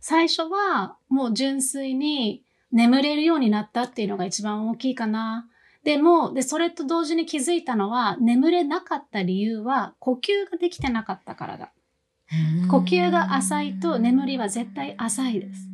[0.00, 2.42] 最初はもう純粋に
[2.72, 5.48] 眠れるようになったっていうのが一番大きいかな。
[5.84, 11.72] でも、で、それと同時に気づいたのは、眠れなかった理由は、呼吸ができてなかったからだ。
[12.70, 15.68] 呼吸が浅いと眠りは絶対浅いです。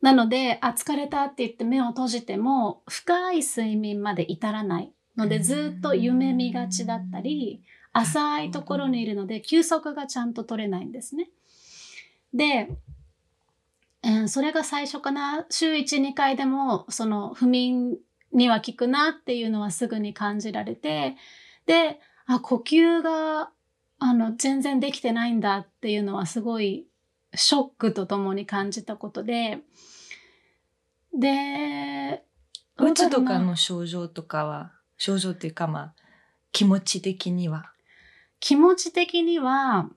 [0.00, 11.30] なので、あ、疲れたって言って目を閉じても、深い睡眠まで至らないので、ずっと夢見がちだったり、浅いところにいるので、休息がちゃんと取れないんですね。
[12.32, 12.70] で、
[14.04, 15.46] うんそれが最初かな。
[15.50, 17.96] 週1、2回でも、その不眠
[18.32, 21.16] には効くなっていうのはすぐに感じられて、
[21.66, 23.50] で、あ、呼吸が、
[23.98, 26.86] あの、全然できてないんだっていうのはすごい
[27.34, 29.60] ショックとともに感じたことで、
[31.14, 32.24] で、
[32.78, 35.94] うつとかの症状とかは、症状っていうかまあ、
[36.50, 37.72] 気持ち的には？
[38.40, 39.88] 気持ち的には、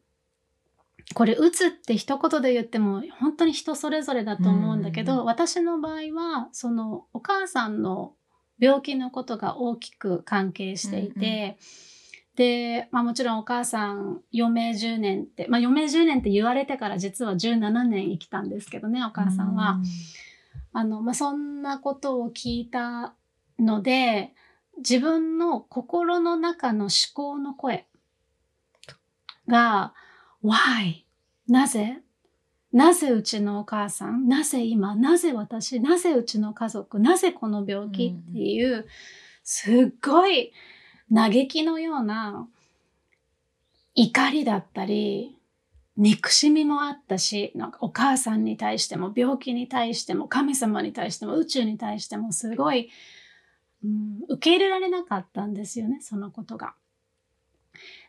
[1.14, 5.26] これ、うつって一言で言っても、本当に人それぞれだと思うんだけど、うん。
[5.26, 8.14] 私の場合は、その、お母さんの
[8.60, 11.58] 病気のことが大きく関係していて、
[12.36, 19.80] で、まあもちろんお母さん余命10年って、まあ余命10年って言われてから実は17年生きたんですけどね、お母さんは。
[20.74, 23.14] あの、まあそんなことを聞いた
[23.58, 24.34] ので、
[24.78, 27.88] 自分の心の中の思考の声
[29.48, 29.94] が、
[30.46, 31.04] why?
[31.48, 32.02] なぜ？
[32.72, 34.28] なぜうちのお母さん？
[34.28, 34.96] なぜ今？
[34.96, 35.80] なぜ私？
[35.80, 37.00] なぜうちの家族？
[37.00, 38.86] なぜこの病気っていう、
[39.44, 40.52] すっごい
[41.14, 42.48] 嘆きのような
[43.94, 45.38] 怒りだったり、
[45.96, 52.90] 憎しみもあったし、なんかお母さんに対しても病気に対しても神様に対しても宇宙に対してもすごい、
[53.86, 56.74] うん、受け入れられなかったんですよね、そのことが。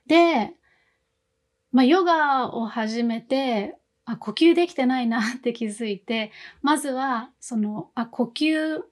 [0.09, 0.55] で、
[1.77, 8.83] まあ、ヨガを始めて、あ、呼吸できてないな って気づいて、まずは、その、あ、呼吸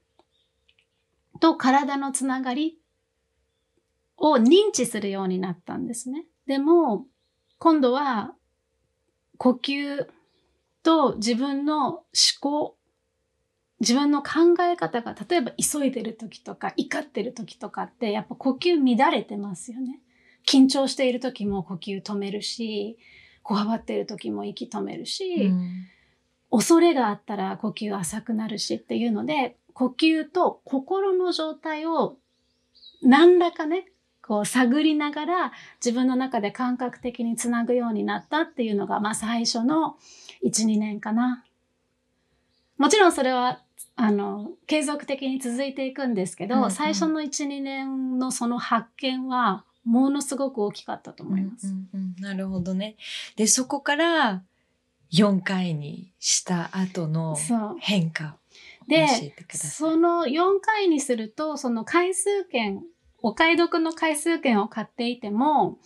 [1.41, 2.79] と体のつながり
[4.19, 6.27] を認知するようになったんですね。
[6.45, 7.07] でも、
[7.57, 8.35] 今度は、
[9.39, 10.07] 呼吸
[10.83, 12.05] と自分の思
[12.43, 12.77] 考、
[13.81, 20.03] 自分の考え方が、例えば急いでる時とか、怒ってる時とかって、やっぱ呼吸乱れてますよね。
[20.47, 22.99] 緊張している時も呼吸止めるし、
[23.43, 25.87] こわばっている時も息止めるし、うん
[26.51, 32.17] 恐れがあったら呼吸浅くなるしっていうので、呼吸と心の状態を
[33.03, 33.87] 何らかね、
[34.23, 35.53] こう探りながら
[35.85, 39.97] 自分の中で感覚的につなぐようになったっていうのが、まあ最初の
[40.45, 41.45] 1、2年かな。
[42.79, 43.61] もちろんそれは、
[43.97, 51.69] あの、継続的に続いていくんですけど、うんうん最初の1、2年のその発見は、ものすごく大きかったと思います。
[51.69, 52.97] うんうんうんなるほどね。
[53.37, 54.43] で、そこから
[55.13, 57.37] 4回にした後の。
[57.79, 58.37] 変化
[58.89, 59.07] で。
[59.53, 62.83] その4回にすると、その回数券、
[63.23, 65.79] お買い得の回数券を買っていても、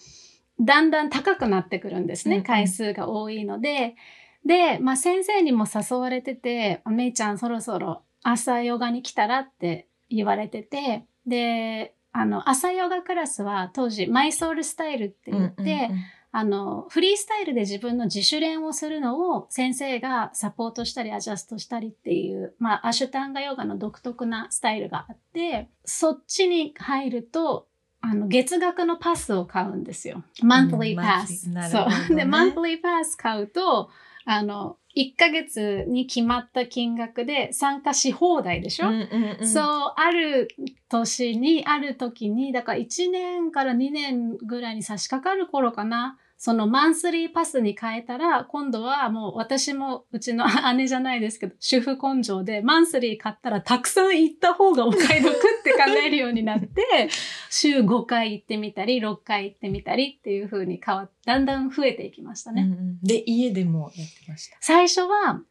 [0.60, 2.36] だんだん高くなってくるんですね。
[2.36, 3.96] うんうん回数が多いので。
[4.44, 15.98] で、まあ先生にも誘われてて、めいちゃんそろそろ朝ヨガに来たらって言われてて、で、あの、朝ヨガクラスは当時、マイソウルスタイルって言って、うんうんうん
[16.30, 27.66] あの、フリースタイルで自分の自主練をするのを先生がサポートしたりアジャストしたりっていう、まあ、アシュタンガヨガの独特なスタイルがあって、そっちに入ると、
[28.02, 30.22] あの、月額のパスを買うんですよ。
[30.42, 31.50] monthly うん pass。
[31.50, 32.16] なるほどねそう。
[32.16, 33.90] で、monthly pass 買うと、
[34.30, 39.64] あの、1ヶ月に決まった金額で参加し放題でしょ、うんうんうんそう、
[39.96, 40.48] ある
[40.90, 46.18] 年に、ある時に、だから1年から2年ぐらいに差し掛かる頃かな。
[46.36, 55.34] そのマンスリーパスに変えたら、今度はもう私もうちの姉じゃないですけど、主婦根性でマンスリー買ったらたくさん行った方がお買い得
[55.72, 57.08] って考えるようになって、
[57.50, 62.62] 週5回行ってみたり、6回行ってみたりっていう風に変わっだんだん増えていきましたね。
[62.62, 64.56] うんうんで、家でもやってました。
[64.60, 65.42] 最初は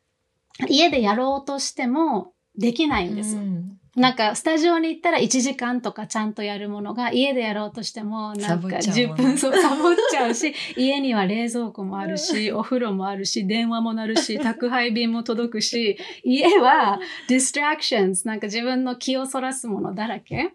[0.67, 3.35] 家でやろうとしてもできないんです。
[3.35, 20.51] うんなんか、スタジオに行ったら1時間とかちゃんとやるものが、家でやろうとしても、なんかサボっちゃうも10んね分 そうサボっちゃうし、家には冷蔵庫もあるし、お風呂もあるし、電話も鳴るし、宅配便も届くし、家は distractions、なんか自分の気をそらすものだらけ。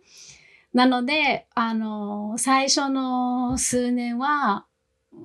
[0.72, 4.66] なので、あの、最初の数年は、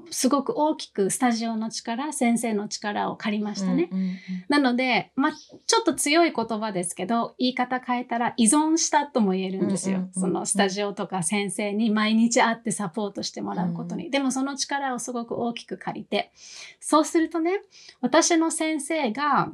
[0.10, 3.90] すごく大きくスタジオの力、先生の力を借りましたね。
[3.92, 4.18] うんうんうん
[4.50, 9.98] なので、まあ、ちょっと強い言葉ですけど、言い方変えたら依存したとも言えるんですよ。
[9.98, 14.10] うんうんうんうんそのスタジオとか先生に毎日会ってサポートしてもらうことに。
[14.10, 16.32] でもその力をすごく大きく借りて。
[16.80, 17.62] そうするとね、
[18.00, 19.52] 私の先生が、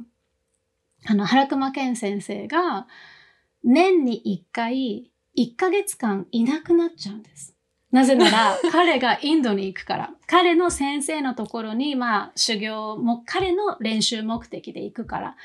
[1.06, 2.86] あの、原熊健先生が、
[3.64, 7.53] 年に1回、1ヶ月間いなくなっちゃうんです。
[7.94, 10.10] なぜなら、彼がインドに行くから。
[10.26, 15.36] 彼の先生のところに、まあ、修行も、彼の練習目的で行くから。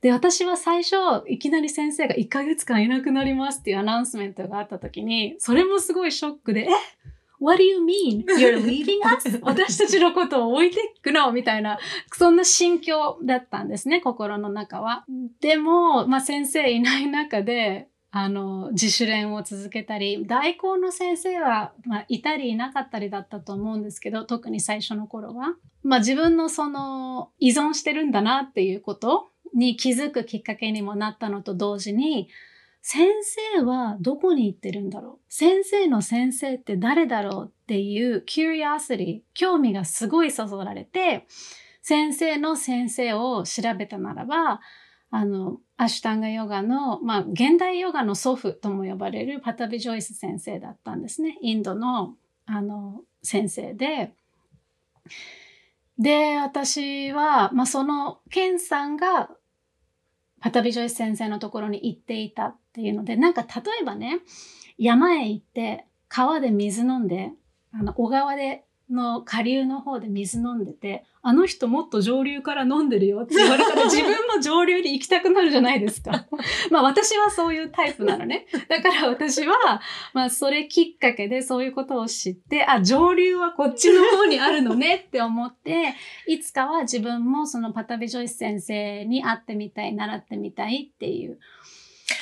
[0.00, 0.96] で、私は最初、
[1.28, 6.68] いきなり先生が1ヶ月間いなくなりますっていうアナウンスメントがあった時に、それもすごいショックで、え
[7.38, 8.24] ？What do you mean?
[8.24, 9.38] You're leaving us?
[9.44, 11.30] 私たちのことを置いていくの？
[11.32, 11.78] みたいな、
[12.14, 15.04] そんな心境だったんですね、心の中は。
[15.42, 25.54] でも、まあ先生いない中で、あの、自主練を続けたり、代行の先生は、まあ、いたりいなかったりだったと思うんですけど、特に最初の頃は。
[25.84, 32.28] まあ自分のその、依存してるんだなっていうことに気づくきっかけにもなったのと同時に、
[32.82, 33.08] 先
[33.54, 35.18] 生はどこに行ってるんだろう？
[35.28, 41.26] 先生の先生って誰だろうっていう curiosity、興味がすごいそそられて、
[41.82, 44.60] 先生の先生を調べたならば、
[45.10, 51.38] あの、アシュタンガヨガの、まあ、現代ヨガの祖父とも呼ばれるパタビ・ジョイス先生だったんですね。
[51.40, 52.14] インドの、
[52.46, 54.12] あの先生で、
[55.98, 59.30] で、私は、まあ、その、ケンさんが、
[60.40, 64.20] パタビジョイス先生のところに行っていたっていうので、なんか例えばね、
[64.78, 67.32] 山へ行って、川で水飲んで、
[67.72, 76.26] あの、小川で、の下流の方で水飲んでて、あの人もっと上流から飲んでるよって言われたら 自分も上流に行きたくなるじゃないですか。
[76.70, 78.46] まあ私はそういうタイプなのね。
[78.68, 79.80] だから私は、
[80.14, 85.94] まあそれきっかけでそういうことを知って、あ、上流はこっちの方にあるのねって思って、
[86.26, 91.38] いつかは自分もそのパタビジョイス先生に会ってみたい、習ってみたいっていう、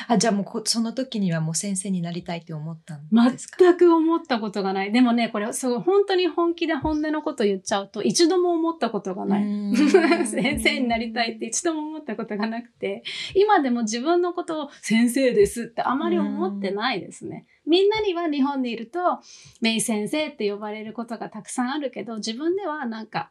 [0.06, 3.56] あ、じゃあもうこその時にはもう先生になりたいって思ったんですか？
[3.58, 4.92] 全く思ったことがない。
[4.92, 9.44] でもね、これすごい本当に本気で本音のこと言っちゃうと、一度も思ったことがない。
[10.26, 13.02] 先生になりたいって一度も思ったことがなくて、
[13.34, 17.46] 今でも自分のことを先生ですってあまり思ってないですね。
[17.66, 19.20] みんなには日本にいると、
[19.60, 23.30] メイ先生って呼ばれることがたくさんあるけど、自分ではなんか、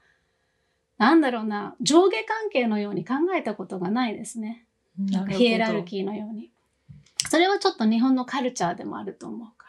[0.98, 4.66] なんだろうな、上下関係のように考えたことがないですね。
[4.98, 6.52] なるほどヒエラルキーのように。
[7.30, 9.68] それはちょっと日本のカルチャーでもあると思うか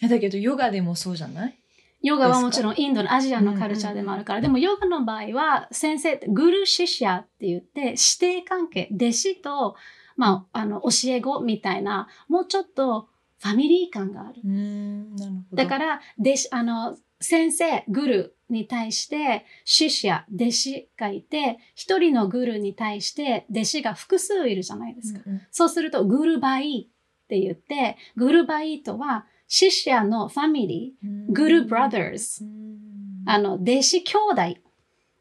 [0.00, 0.06] ら。
[0.06, 1.58] えだけどヨガでもそうじゃない？
[2.02, 9.76] ヨガはもちろんインドのアジアのカルチャーでもあるから、でもヨガの場合は先生ってグルシシャって言って師弟関係、弟子と、
[10.16, 13.08] まあ、あの、教え子みたいな、もうちょっと
[13.40, 14.34] ファミリー感がある。
[14.44, 15.56] うーんなるほど。
[15.56, 25.20] だから、弟子、あの、先生、グルに対して、シシャ、弟子がいて、一人のグルに対して、弟子が複数いるじゃないですか。
[25.26, 25.42] うんうん。
[25.50, 32.44] そうすると、グルバイって言って、グルバイとは、シシャのファミリー、グルブラザーズ。
[33.26, 34.54] あの、弟子兄弟っ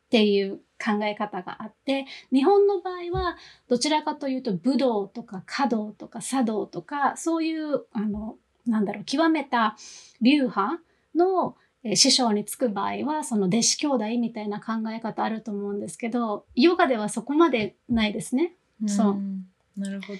[0.10, 3.38] ていう考え方があって、日本の場合は、
[3.68, 9.78] どちらかというと、武道とか華道とか茶道とか、そういう、あの、なんだろう、極めた
[10.22, 10.80] 流派
[11.16, 18.55] のえー師匠につく場合は、その弟子兄弟みたいな考え方あると思うんですけど、ヨガではそこまでないですね。
[18.88, 19.45] そうん
[19.77, 20.19] なるほど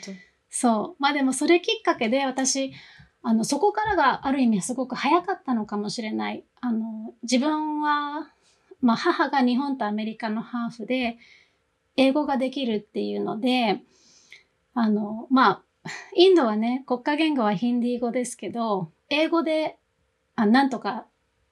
[0.50, 1.02] そう。
[1.02, 2.74] まあでもそれきっかけで私、
[3.24, 6.44] あの、そこからがある意味すごく早かったのかもしれない。
[6.62, 8.32] あの、自分は、
[8.82, 11.18] まあ母が日本とアメリカのハーフで、
[11.98, 13.82] 英語ができるっていうので、
[14.74, 19.78] あの、まあ、インドはね、国家言語はヒンディー語ですけど、英語で、
[20.36, 21.06] あなんとか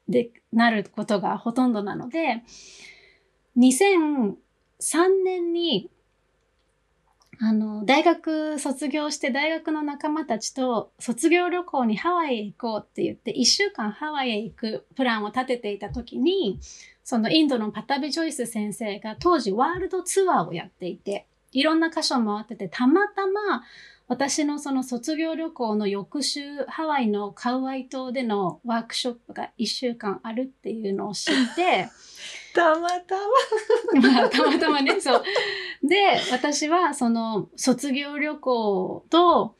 [0.08, 2.44] でなることがほとんどなので、
[3.58, 4.36] 2003
[5.24, 5.90] 年に
[7.46, 16.60] あの、大学卒業して大学の仲間たちと卒業旅行にハワイへ行こうって言って一週間ハワイへ行くプランを立てていた時に、
[17.04, 23.64] そのインドのパタビ・ジョイス先生が当時ワールドツアーをやっていて、いろんな箇所回ってて、たまたま
[24.08, 31.90] 私のその卒業旅行の翌週、ハワイのカウアイ島でのワークショップが一週間あるっていうのを知って、
[32.54, 33.16] たまた
[33.94, 35.24] ままあ、たまたまね、そう。
[35.82, 39.56] で、私はその卒業旅行と、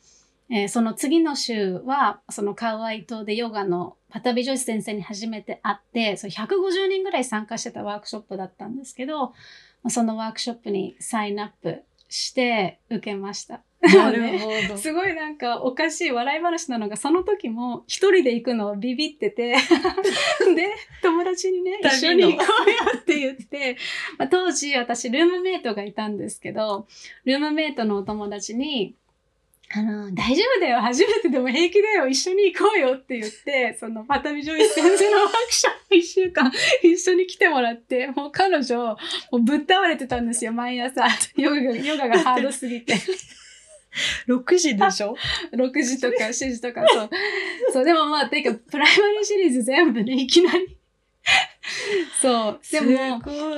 [0.50, 9.34] えーその次の週は、そのカウアイ島でヨガのパタビジョイス先生に初めて会って、そう150人ぐらい参加してたワークショップだったんですけど、ま
[9.86, 13.64] あそのワークショップにサインアップして受けました。
[13.94, 19.56] なるほどすごいなんかおかしい笑い話なのが、その時も一人で行くのをビビってて、
[20.56, 23.76] で、友達にね、一緒に行こうよって言って、
[24.18, 26.88] まあ、当時私ルームメイトがいたんですけど、
[27.26, 28.96] ルームメイトのお友達に、
[29.76, 36.52] あの、大丈夫だよ、初めてでも平気だよ、一緒に行こうよって言って、そのパタビジョイス先生のワークショップ一週間
[36.84, 38.98] 一緒に来てもらって、もう彼女、も
[39.32, 41.06] うぶっ倒れてたんですよ、毎朝。
[41.36, 42.96] ヨガが、ヨガがハードすぎて。
[44.28, 45.16] 6時でしょ？
[45.54, 47.10] 6時とか7時とか、 そう。
[47.74, 50.78] そう、でもまあ、ていうか、プライマリーシリーズ全部ね、いきなり。
[52.22, 52.60] そう。
[52.72, 52.92] でも、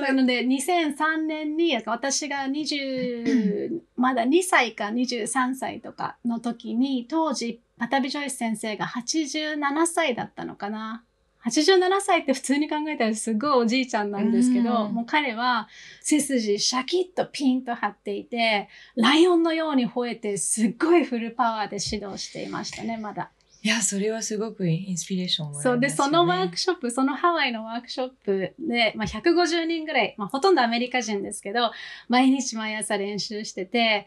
[0.01, 11.03] なので、2003年に、私が20、まだ2歳か23歳とかの時に、当時、パタビ・ジョイス先生が87歳だったのかな。
[11.45, 14.93] 87歳って普通に考えたらすごいおじいちゃんなんですけど、うん。
[14.93, 15.67] もう彼は
[16.01, 23.31] 背筋シャキッとピンと張っていて、ライオンのように吠えて、すっごいフルパワーで指導していましたね、まだ。
[23.61, 25.89] いやそれはすごくインスピレーションをもらいますよね。
[25.89, 26.05] そう。
[26.05, 31.71] で、そのワークショップ、そのハワイのワークショップで、まあ、150人ぐらい、まあ、ほとんどアメリカ人ですけど、
[32.07, 34.05] 毎日毎朝練習してて、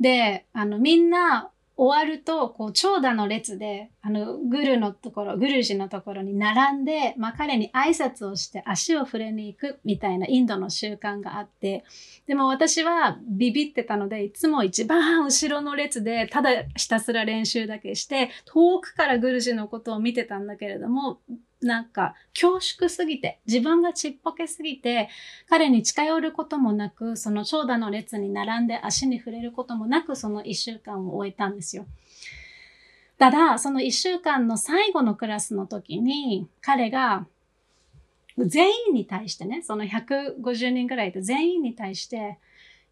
[0.00, 11.84] で、あの、みんな終わると、こう、長蛇の列で、あの、グルのところ、グルジのところに並んで、まあ、彼に挨拶をして足を触れに行くみたいなインドの習慣があって、
[12.26, 21.20] でも私はビビってたので、いつも一番後ろの列で、ただひたすら練習だけして、遠くからグルジのことを見てたんだけれども、
[21.60, 25.08] なんか恐縮すぎて、自分がちっぽけすぎて、
[25.48, 31.86] 彼に近寄ることもなく、その長蛇の列に並んで足に触れることもなく、その一週間を終えたんですよ。
[33.18, 37.26] ただ、その一週間の最後のクラスの時に、彼が
[38.38, 42.38] 全員に対してね、その150人ぐらいで全員に対して、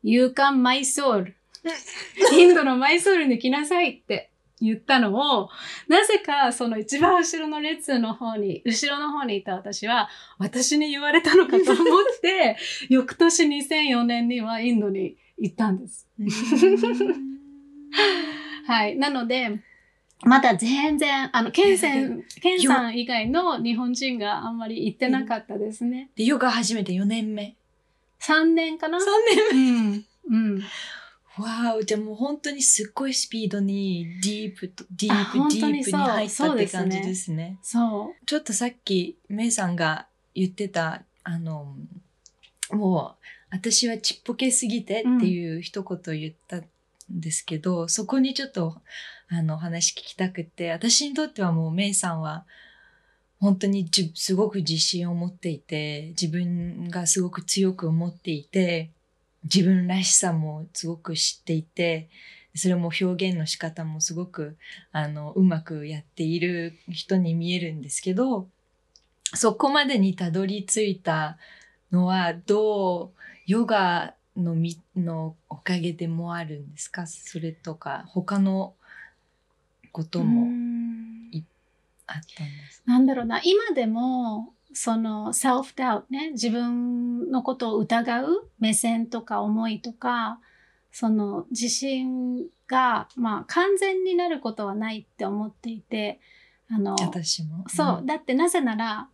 [0.03, 1.33] You come my soul.
[2.37, 4.31] インドのマイソールに来なさいって
[4.61, 5.51] 言ったのを、
[5.89, 11.85] なぜかその一番後ろの列の方に、後ろの方にいた私は、私に言われたのかと思っ
[12.21, 12.57] て、
[12.89, 16.09] 翌年2004年にはインドに行ったんです。
[18.67, 18.97] はい。
[18.97, 19.61] なので、
[20.23, 26.11] まだ全然、あの、ケンセン、 ケンさん以外の日本人があんまり行ってなかったですね。
[26.17, 27.57] で、ヨガ始めて4年目。
[28.21, 29.03] 3年かな？3
[29.53, 30.55] 年うん。
[30.55, 30.63] うん。
[31.39, 31.45] 目。
[31.45, 37.59] わーお、じゃあもう本当にすっごいスピードにディープと、ディあープ、ディープに入ったって感じですね。
[37.63, 38.27] そう。
[38.27, 41.77] ちょっとさっき、メイさんが言ってた、あの、
[42.71, 46.65] もう、私はちっぽけすぎてっていう一言言ったん
[47.11, 48.81] ですけど、そこにちょっと、
[49.29, 52.45] あの、話聞きたくて、私にとってはもうメイさんは、
[53.39, 58.91] 本当にじすごく自信を持っていて、自分がすごく強く思っていて、
[59.53, 62.09] 自分らしさもすごく知っていて、
[62.55, 64.57] それも表現の仕方もすごく、
[64.93, 68.49] あの、うまくやっている人に見えるんですけど、
[69.35, 71.39] そこまでにたどり着いた
[71.93, 77.07] のは、どう、ヨガのみ、のおかげでもあるんですか？
[77.07, 78.75] それとか、他の
[79.93, 81.31] ことうもん。
[82.07, 82.93] あったんですか？
[82.93, 90.39] なんだろうな、今でも、その self-doubt ね、自分のことを疑う目線とか思いとか、
[90.93, 96.21] その自信が、まあ完全になることはないって思っていて、
[96.71, 97.65] あの、私も。
[97.69, 99.09] そう、だってなぜなら、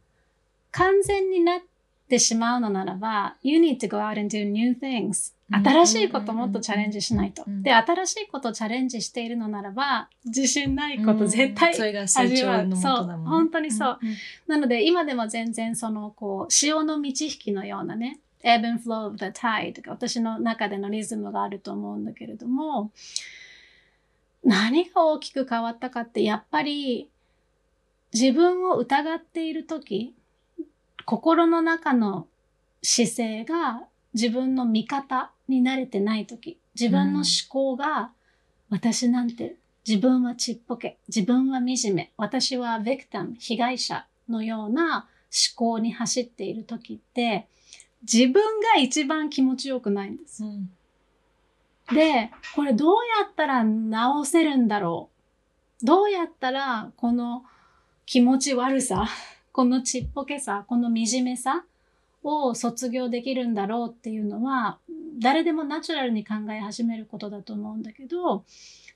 [0.72, 1.60] 完全になっ
[2.08, 5.32] てしまうのならば、you need to go out and do new things.
[5.52, 7.44] うん新しいこともっとチャレンジしないと。
[7.46, 12.62] うんで、新しいことをチャレンジしているのならば、自信ないことうん絶対それが成長味わう。
[12.62, 13.30] そうのもとだもん、ね。
[13.30, 13.98] 本当にそう。
[14.46, 22.90] なので、今でも全然その、こう、潮の満ち引きのようなね、ebb and flow of the tide が私の中でのリズムがあると思うんだけれども、
[24.44, 27.08] 何が大きく変わったかって、やっぱり、
[28.12, 30.14] 自分を疑っているとき、
[31.04, 32.26] 心の中の
[32.82, 33.82] 姿勢が
[34.14, 38.10] 自分の味方に慣れてないとき、自分の思考が、
[38.70, 45.06] 私なんて自分はちっぽけ、自分は惨め、私はベクタム、被害者のような
[45.56, 47.46] 思考に走っている時って、
[48.02, 50.44] 自分が一番気持ちよくないんです。
[50.44, 50.70] うん
[51.92, 55.10] で、これどうやったら直せるんだろ
[55.82, 55.84] う？
[55.84, 57.44] どうやったらこの
[58.06, 59.08] 気持ち悪さ、
[59.50, 61.64] このちっぽけさ、この惨めさ
[62.22, 64.78] を卒業できるんだろうっていうのは、
[65.18, 68.44] 誰でもナチュラルに考え始めることだと思うんだけど、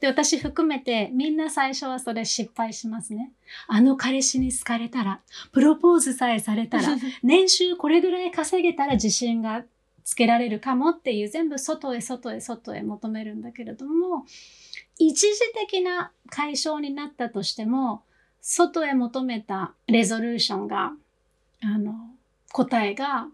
[0.00, 3.32] で、私含めてみんな最初はそれ失敗しますね。
[3.66, 5.20] あの彼氏に好かれたら、
[5.52, 9.64] プロポーズさえされたら、 年収これぐらい稼げたら自信が
[10.06, 14.24] つけられるかもっていう全部外へ外へ外へ求めるんだけれども
[14.98, 18.04] 一時的な解消になったとしても
[18.40, 20.92] 外へ求めたレゾルーションが
[21.60, 21.92] あの
[22.56, 23.28] 答えが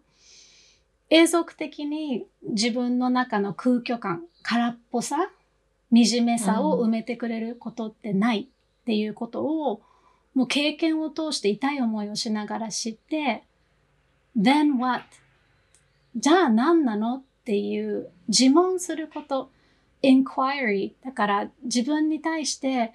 [1.09, 5.31] 永続的に自分の中の空虚感空っぽさ
[5.93, 9.83] 惨めさを埋めてくれることってないっていうことを、
[10.35, 13.45] もう経験を通して痛い思いをしながら知って、
[14.37, 15.05] then what?
[16.17, 19.51] じゃあ何なのっていう自問すること、
[20.03, 20.95] inquiry。
[21.05, 22.93] だから自分に対して、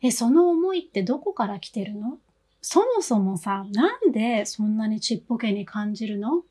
[0.00, 2.18] え、その思いってどこから来てるの？
[2.70, 6.40] そもそもさ、なんでそんなにちっぽけに感じるの？
[6.40, 6.42] っ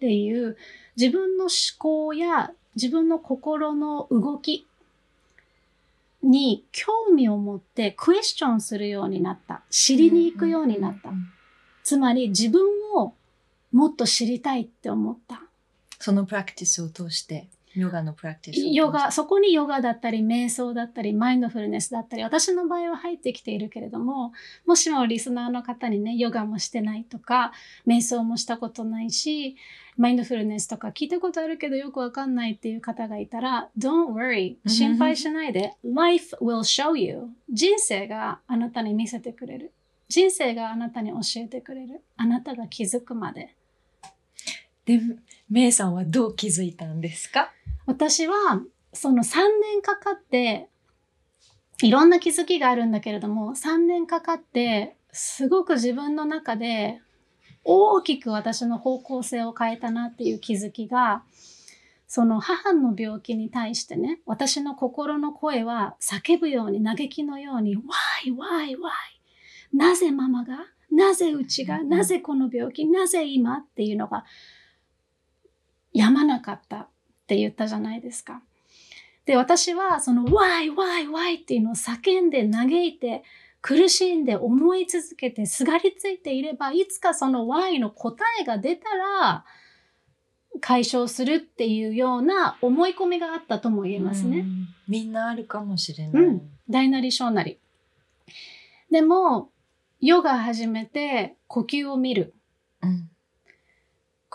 [0.00, 0.56] ていう
[0.96, 4.66] 自分の思考や自分の心の動き
[6.22, 9.60] に興味を持ってクエスチョンするようになった。
[9.68, 11.10] 知りに行くようになった。
[11.84, 12.62] つまり自分
[12.94, 13.12] を
[13.70, 15.42] もっと知りたいって思った。
[15.98, 17.48] そのプラクティスを通して。
[17.76, 24.32] ヨガのプラクティスヨガ、そこにヨガだったり、瞑想だったり、マインドフルネスだったり、私の場合は入ってきているけれども、
[24.64, 27.52] もしもリスナーの方にね、ヨガもしてないとか、
[27.86, 29.56] 瞑想もしたことないし、
[29.98, 34.56] マインドフルネスとか聞いたことあるけどよくわかんないっていう方がいたら、Don't worry.
[34.66, 35.74] 心配しないで。
[35.84, 37.28] Life will show you.
[37.50, 39.72] 人生があなたに見せてくれる。
[40.08, 42.02] 人生があなたに教えてくれる。
[42.16, 43.54] あなたが気づくまで。
[44.84, 45.00] で、
[45.48, 47.52] メイさんはどう気づいたんですか？
[47.86, 48.34] 私は
[48.92, 50.68] その3年かかって
[51.82, 57.00] いろんな気づきがあるんだけれども3年かかってすごく自分の中で
[57.64, 61.22] 大きく私の方向性を変えたなっていう気づきが
[62.08, 67.80] その母の病気に対してね私の心の声は叫ぶように嘆きのように Why,
[68.32, 68.76] why, why?
[69.72, 70.66] なぜママが？
[70.90, 71.82] なぜうちが？
[71.82, 72.86] なぜこの病気？
[72.86, 73.58] なぜ今？
[73.58, 74.24] っていうのが
[75.96, 76.88] やまなかったっ
[77.26, 78.42] て言ったじゃないですか。
[79.24, 83.24] で、私はその why, why, why っていうのを叫んで嘆いて
[83.62, 89.44] 苦しんで思い続けてすがりついていればいつかその why の答えが出たら
[90.60, 94.40] 解消するっていうような思い込みがあったとも言えますね。
[94.40, 96.22] うんみんなあるかもしれない。
[96.22, 97.58] うん大なり小なり。
[98.90, 99.50] でも、
[100.00, 102.34] ヨガ始めて呼吸を見る。
[102.82, 103.10] うん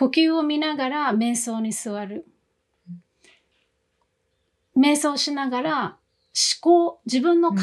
[0.01, 2.25] 呼吸を見ながら瞑想に座る。
[4.75, 5.97] 瞑想しながら
[6.33, 7.59] 思考、自分の考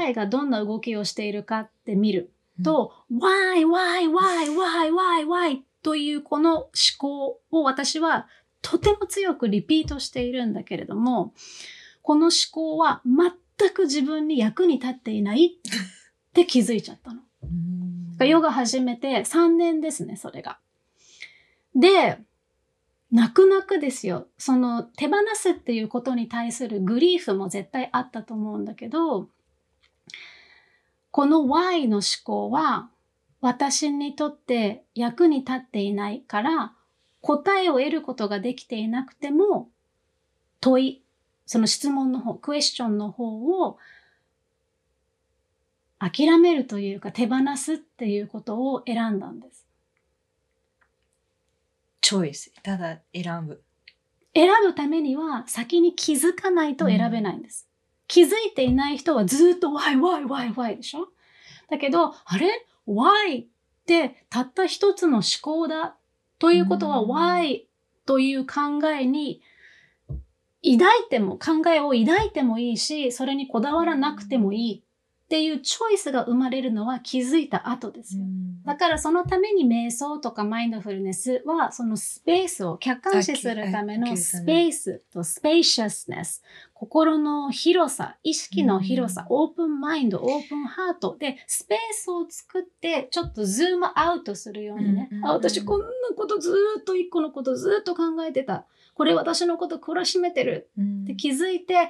[0.00, 2.32] えがどんな動きをしているかって見る
[2.64, 8.26] と、why, why, why, why, why, why というこの思考を私は
[8.62, 11.34] とても強くリピートしているんだけれども、
[12.00, 17.20] この思考は全く自分に役に立っていないって気づいちゃったの。
[17.42, 17.46] う
[18.24, 20.58] んヨガ始めて3年ですね、それが。
[21.74, 22.18] で、
[23.10, 24.26] 泣く泣くですよ。
[24.38, 29.28] その手放すっていうことに対するグリーフも絶対あったと思うんだけど、
[31.10, 32.88] この Y の思考は
[33.42, 36.72] 私にとって役に立っていないから
[37.20, 39.68] 答えを得ることができていなくても
[40.60, 41.02] 問い、
[41.44, 43.78] その質問の方、クエスチョンの方を
[45.98, 49.61] 諦めるというか手放すっていうことを選んだんです。
[52.02, 52.52] チョイス。
[52.62, 53.62] ただ選ぶ。
[54.34, 57.68] 選ぶためには先に気づかないと選べないんです。
[58.08, 61.08] 気づいていない人はずっと why, why, why, why でしょ？
[61.70, 63.46] だけど、あれ ?why っ
[63.86, 65.96] てたった一つの思考だ。
[66.38, 67.62] ということはうん why
[68.04, 69.40] という考えに
[70.62, 74.84] 抱いても、考えを抱いてもいいし、それにこだわらなくてもいい
[75.32, 78.24] っていうチョイスが生まれるのは気づいた後ですよ。
[78.66, 86.42] だからそのために瞑想とかマインドフルネスはそのスペースを客観視するためのスペースと spaciousness、
[86.74, 98.66] 心の広さ、意識の広さ、オープンマインド、オープンハートでスペースを作ってちょっとズームアウトするようにね、あ、私こんなことずーっと一個のことずーっと考えてた。
[98.92, 101.04] これ私のこと懲らしめてるうん。
[101.04, 101.88] って気づいて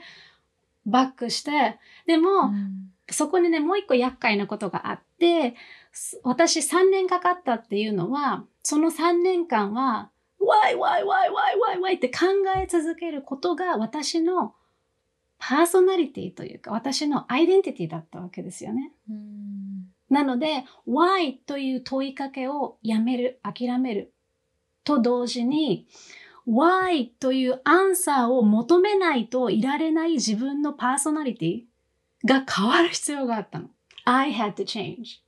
[0.86, 5.54] バックして、でも、うんそこにね、もう一個厄介なことがあって、
[5.92, 12.26] す私3年かかったっていうのは、その3年間は、why, why, why, why, why, why って考
[12.56, 14.54] え続けることが私の
[15.38, 18.92] パーソナリティというか、私のアイデンティティだったわけですよね。
[19.10, 19.42] うん
[20.12, 24.12] なので、why という問いかけをやめる、諦める
[24.84, 25.86] と同時に、
[26.46, 31.62] why というアンサーを求めないといられない自分のパーソナリティ
[32.24, 33.68] が変わる必要があったの。
[34.04, 35.20] I had to change.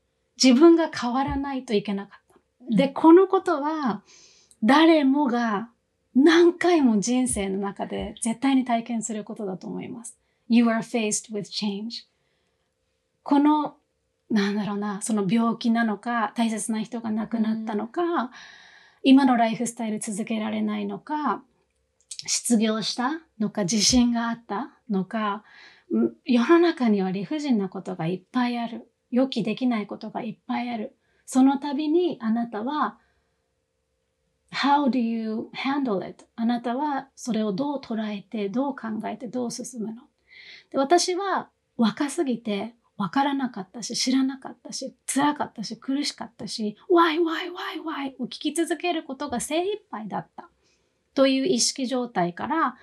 [0.43, 2.37] 自分が変わらないといけなかっ
[2.71, 2.77] た。
[2.77, 4.03] で、このことは
[4.63, 5.71] 誰もが
[6.15, 10.19] 何回も人生の中で絶対に体験することだと思います。
[10.49, 12.07] You are faced with change.
[13.23, 13.77] この
[14.31, 18.31] なんだろうな、その病気なのか、大切な人が亡くなったのか、
[19.03, 21.43] 今のライフスタイル続けられないのか、
[22.27, 25.74] 失業したのか、地震があったのか、うん
[26.25, 28.91] 世の中には理不尽なことがいっぱいある。
[29.11, 30.97] 予期できないことがいっぱいある。
[31.25, 32.99] その度にあなたは
[34.53, 36.27] How do you handle it?
[36.37, 40.03] あなたはそれをどう捉えて、どう考えて、どう進むの？
[40.71, 48.23] で私は若すぎて分からなかったし、知らなかったし、辛かったし、苦しかったし、why, why, why, why?
[48.23, 50.49] を聞き続けることが精一杯だった。
[51.15, 52.77] という意識状態から、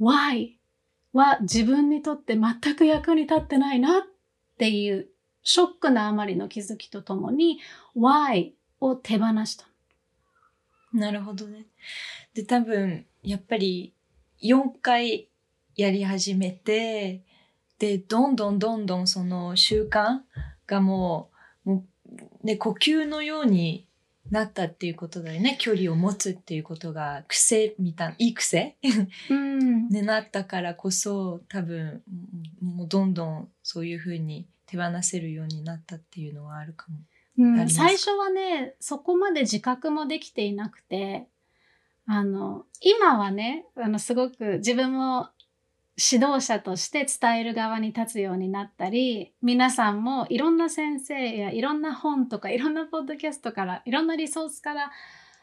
[0.00, 0.57] why
[1.12, 4.02] は自分にとって全く役に立ってないなっ
[4.58, 5.08] ていう
[5.42, 7.58] ショックなあまりの気づきとともに、
[7.96, 9.66] why を手放した。
[10.92, 11.66] なるほどね。
[12.34, 13.94] で、多分、やっぱり、
[14.42, 15.28] 4回
[15.74, 17.24] やり始めて、
[17.78, 20.20] で、どんどんどんどんその習慣
[20.66, 21.30] がも
[21.64, 21.84] う、も
[22.42, 23.87] うね、呼吸のように
[24.30, 25.56] なったっていうことだよね。
[25.60, 28.76] 距離を持つっていうことが癖みたいな、いい癖？
[29.30, 32.02] うんに なったからこそ、多分、
[32.60, 36.98] もうどんどんそういうふうに手放せるようになったっていうのはあるかも。
[37.38, 41.28] うん最初はねそこまで自覚もできていなくて
[42.04, 45.28] あの今はねあのすごく自分も
[45.98, 54.92] 指導者として伝える側に立つようになったり皆さんもいろんな先生やいろんな本とかいろんなポッドキャストからいろんなリソースから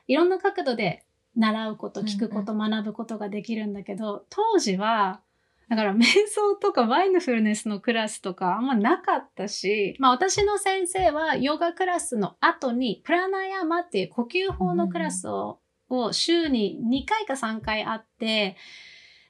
[0.08, 1.04] いろんな角度で
[1.36, 5.20] 習うこと聞くこと、学ぶことができるんだけど当時は
[5.68, 18.56] だから瞑想とかマインドフルネスのクラスとかあんまなかったし、まあ私の先生はヨガクラスの後にプラナヤマっていう呼吸法のクラスを,、を週に2回か3回あって、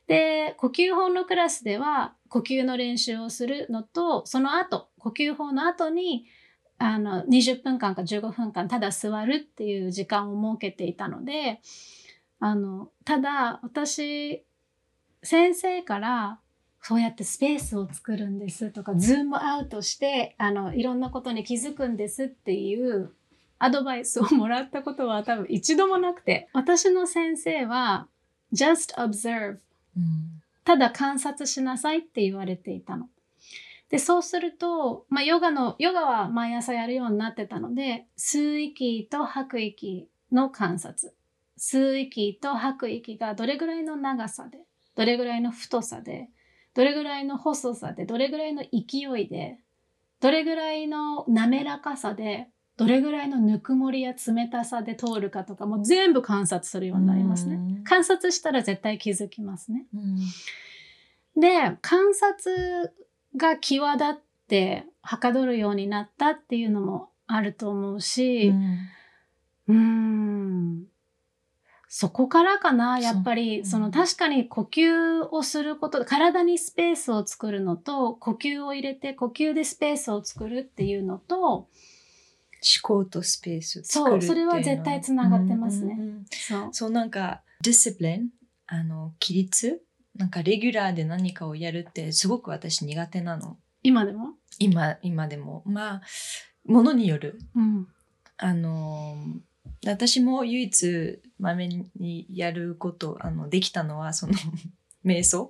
[0.07, 6.25] で、呼吸法のクラスでは呼吸の練習をするのと、その後、呼吸法の後に
[6.77, 11.61] あの20分間か15分間ただ座るっていう時間を設けていたので、
[12.39, 14.43] あの、ただ私、
[15.23, 16.39] 先生から
[16.81, 23.11] そうやってスペースを作るんですとか、ズームアウトして、あの、いろんなことに気づくんですっていう
[23.57, 28.07] アドバイスをもらったことは多分一度もなくて、私の先生は、
[28.53, 29.57] just observe
[30.63, 33.07] ただ観察しなさいって言われていたの。
[33.89, 41.13] で、そうすると、まあ、ヨガの、ヨガは毎朝やるようになってたので、吸う息と吐く息の観察。
[41.57, 44.59] 吸う息と吐く息がどれぐらいの長さで、
[44.95, 46.29] どれぐらいの太さで、
[46.73, 49.59] どれぐらいの細さで、どれぐらいの勢いで、
[50.19, 57.55] どれぐらいの滑らかさで、どれぐらいのぬくもりや冷たさで通るかとか、もう全部観察するようになりますね。
[57.55, 57.83] うん。
[57.83, 59.85] 観察したら絶対気づきますね。
[59.93, 61.41] うん。
[61.41, 62.93] で、観察
[63.37, 64.13] が際立っ
[64.47, 68.53] てはかどるようになったっていうのもあると思うし、
[69.67, 70.85] うーん、
[71.87, 81.69] そこからかな、やっぱり、その確かに呼吸をすること、体にスペースを作るのと、呼吸を入れて呼吸でスペースを作るっていうのと、思
[82.81, 84.61] 考とスペースを作るっていうのそれは。
[84.61, 85.95] 絶対つながってますね。
[85.97, 86.69] うんうんうんそう。
[86.71, 88.29] そうなんかディスプリン
[88.67, 89.81] あの規律？
[90.15, 93.57] なんかレギュラーで何かをやるってすごく私苦手なの。
[93.83, 94.33] 今でも？
[94.59, 95.63] 今今でも。
[95.65, 96.01] まあ
[96.65, 97.39] ものによる。
[97.55, 97.87] うん。
[98.37, 99.15] あの
[99.85, 104.33] 私も唯一まめにやることあのできたのはその
[105.05, 105.49] 瞑想。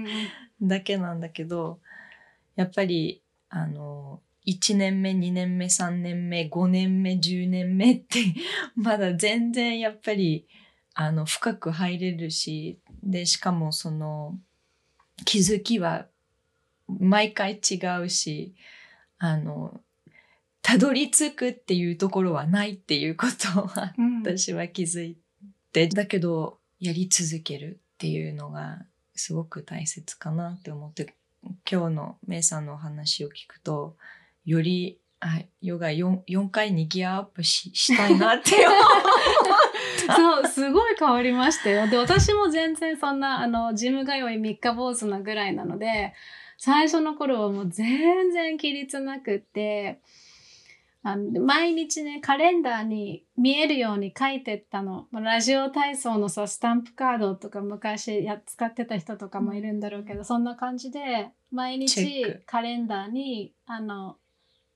[0.62, 1.80] だけなんだけど
[2.56, 8.20] やっぱりあの1年目2年目3年目5年目10年目って
[8.76, 10.46] まだ全然やっぱり
[10.94, 14.38] あの深く入れるしでしかもその
[15.24, 16.06] 気づきは
[16.86, 18.54] 毎回違うし
[19.18, 19.80] あの
[20.62, 24.22] たどり着くっていうところはないっていうことはうん。
[24.22, 25.16] 私は気づい
[25.72, 28.82] てだけどやり続けるっていうのが
[29.14, 31.14] すごく大切かなって思って
[31.70, 33.96] 今日のメイさんのお話を聞くと
[34.44, 38.76] よりあヨガ 4, 4回にギアアップししたいなって思
[40.16, 41.88] そう、すごい変わりましたよ。
[41.88, 46.12] で、私も全然そんな、あの、ジム通い三日坊主なぐらいなので、
[46.58, 50.00] 最初の頃はもう全然規律なくって、
[51.06, 55.06] あの毎日ね、カレンダーに見えるように書いてったの。
[55.10, 64.16] まあラジオ体操のさ、スタンプカードとか昔や使ってた人とかもいるんだろうけど、そんな感じで、毎日クカレンダーに、あの、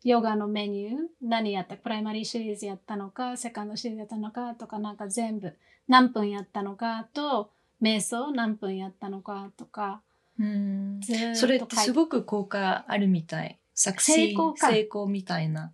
[0.09, 5.55] ヨガのメニュー、何やった、プライマリーシリーズやったのか、セカンドシリーズやったのかとか、なんか全部、
[5.87, 7.51] 何分やったのかと、
[7.83, 10.03] 瞑想何分やったのかとか、
[10.39, 11.01] う、うん、
[11.35, 13.59] それってすごく効果あるみたい。
[13.75, 14.71] 作成功か。
[14.71, 15.73] 成功みたいな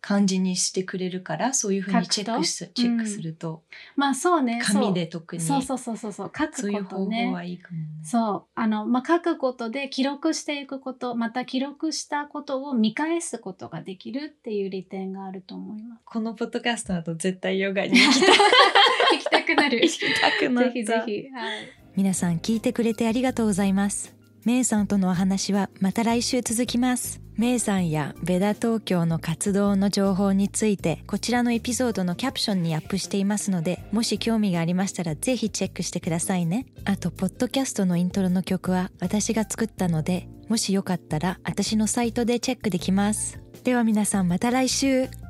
[0.00, 3.62] 感じにしてくれるからそういうふうにチェックすチェックすると、
[3.96, 4.60] まあそうね。
[4.64, 7.32] 紙で特にそうそうそうそうそう、書くこそういう方法とね。
[7.32, 7.84] はいいかもね。
[8.02, 8.44] そう。
[8.54, 16.02] あの、まあ、書くことで記録していくこと、また記録したことを見返すことができるっていう利点があると思います。
[16.04, 18.28] このポッドキャストだと絶対ヨガに行きたい
[19.12, 19.80] 行きたくなる。
[19.84, 21.28] 行きたくなったぜひぜひ。
[21.30, 21.80] はい。
[21.96, 27.20] 皆さん聞いてくれてありがとうございますメイさんとのお話はまた来週続きます。
[27.36, 36.66] メイさんやベダ東京の活動の情報についてこちらのエピソードのキャプションにアップしていますのでもし興味がありましたらぜひチェックしてくださいね。
[36.84, 43.40] あとポッドキャストのイントロの曲は私が作ったのでもしよかったら私のサイトでチェックできます。
[43.64, 45.29] では皆さんまた来週。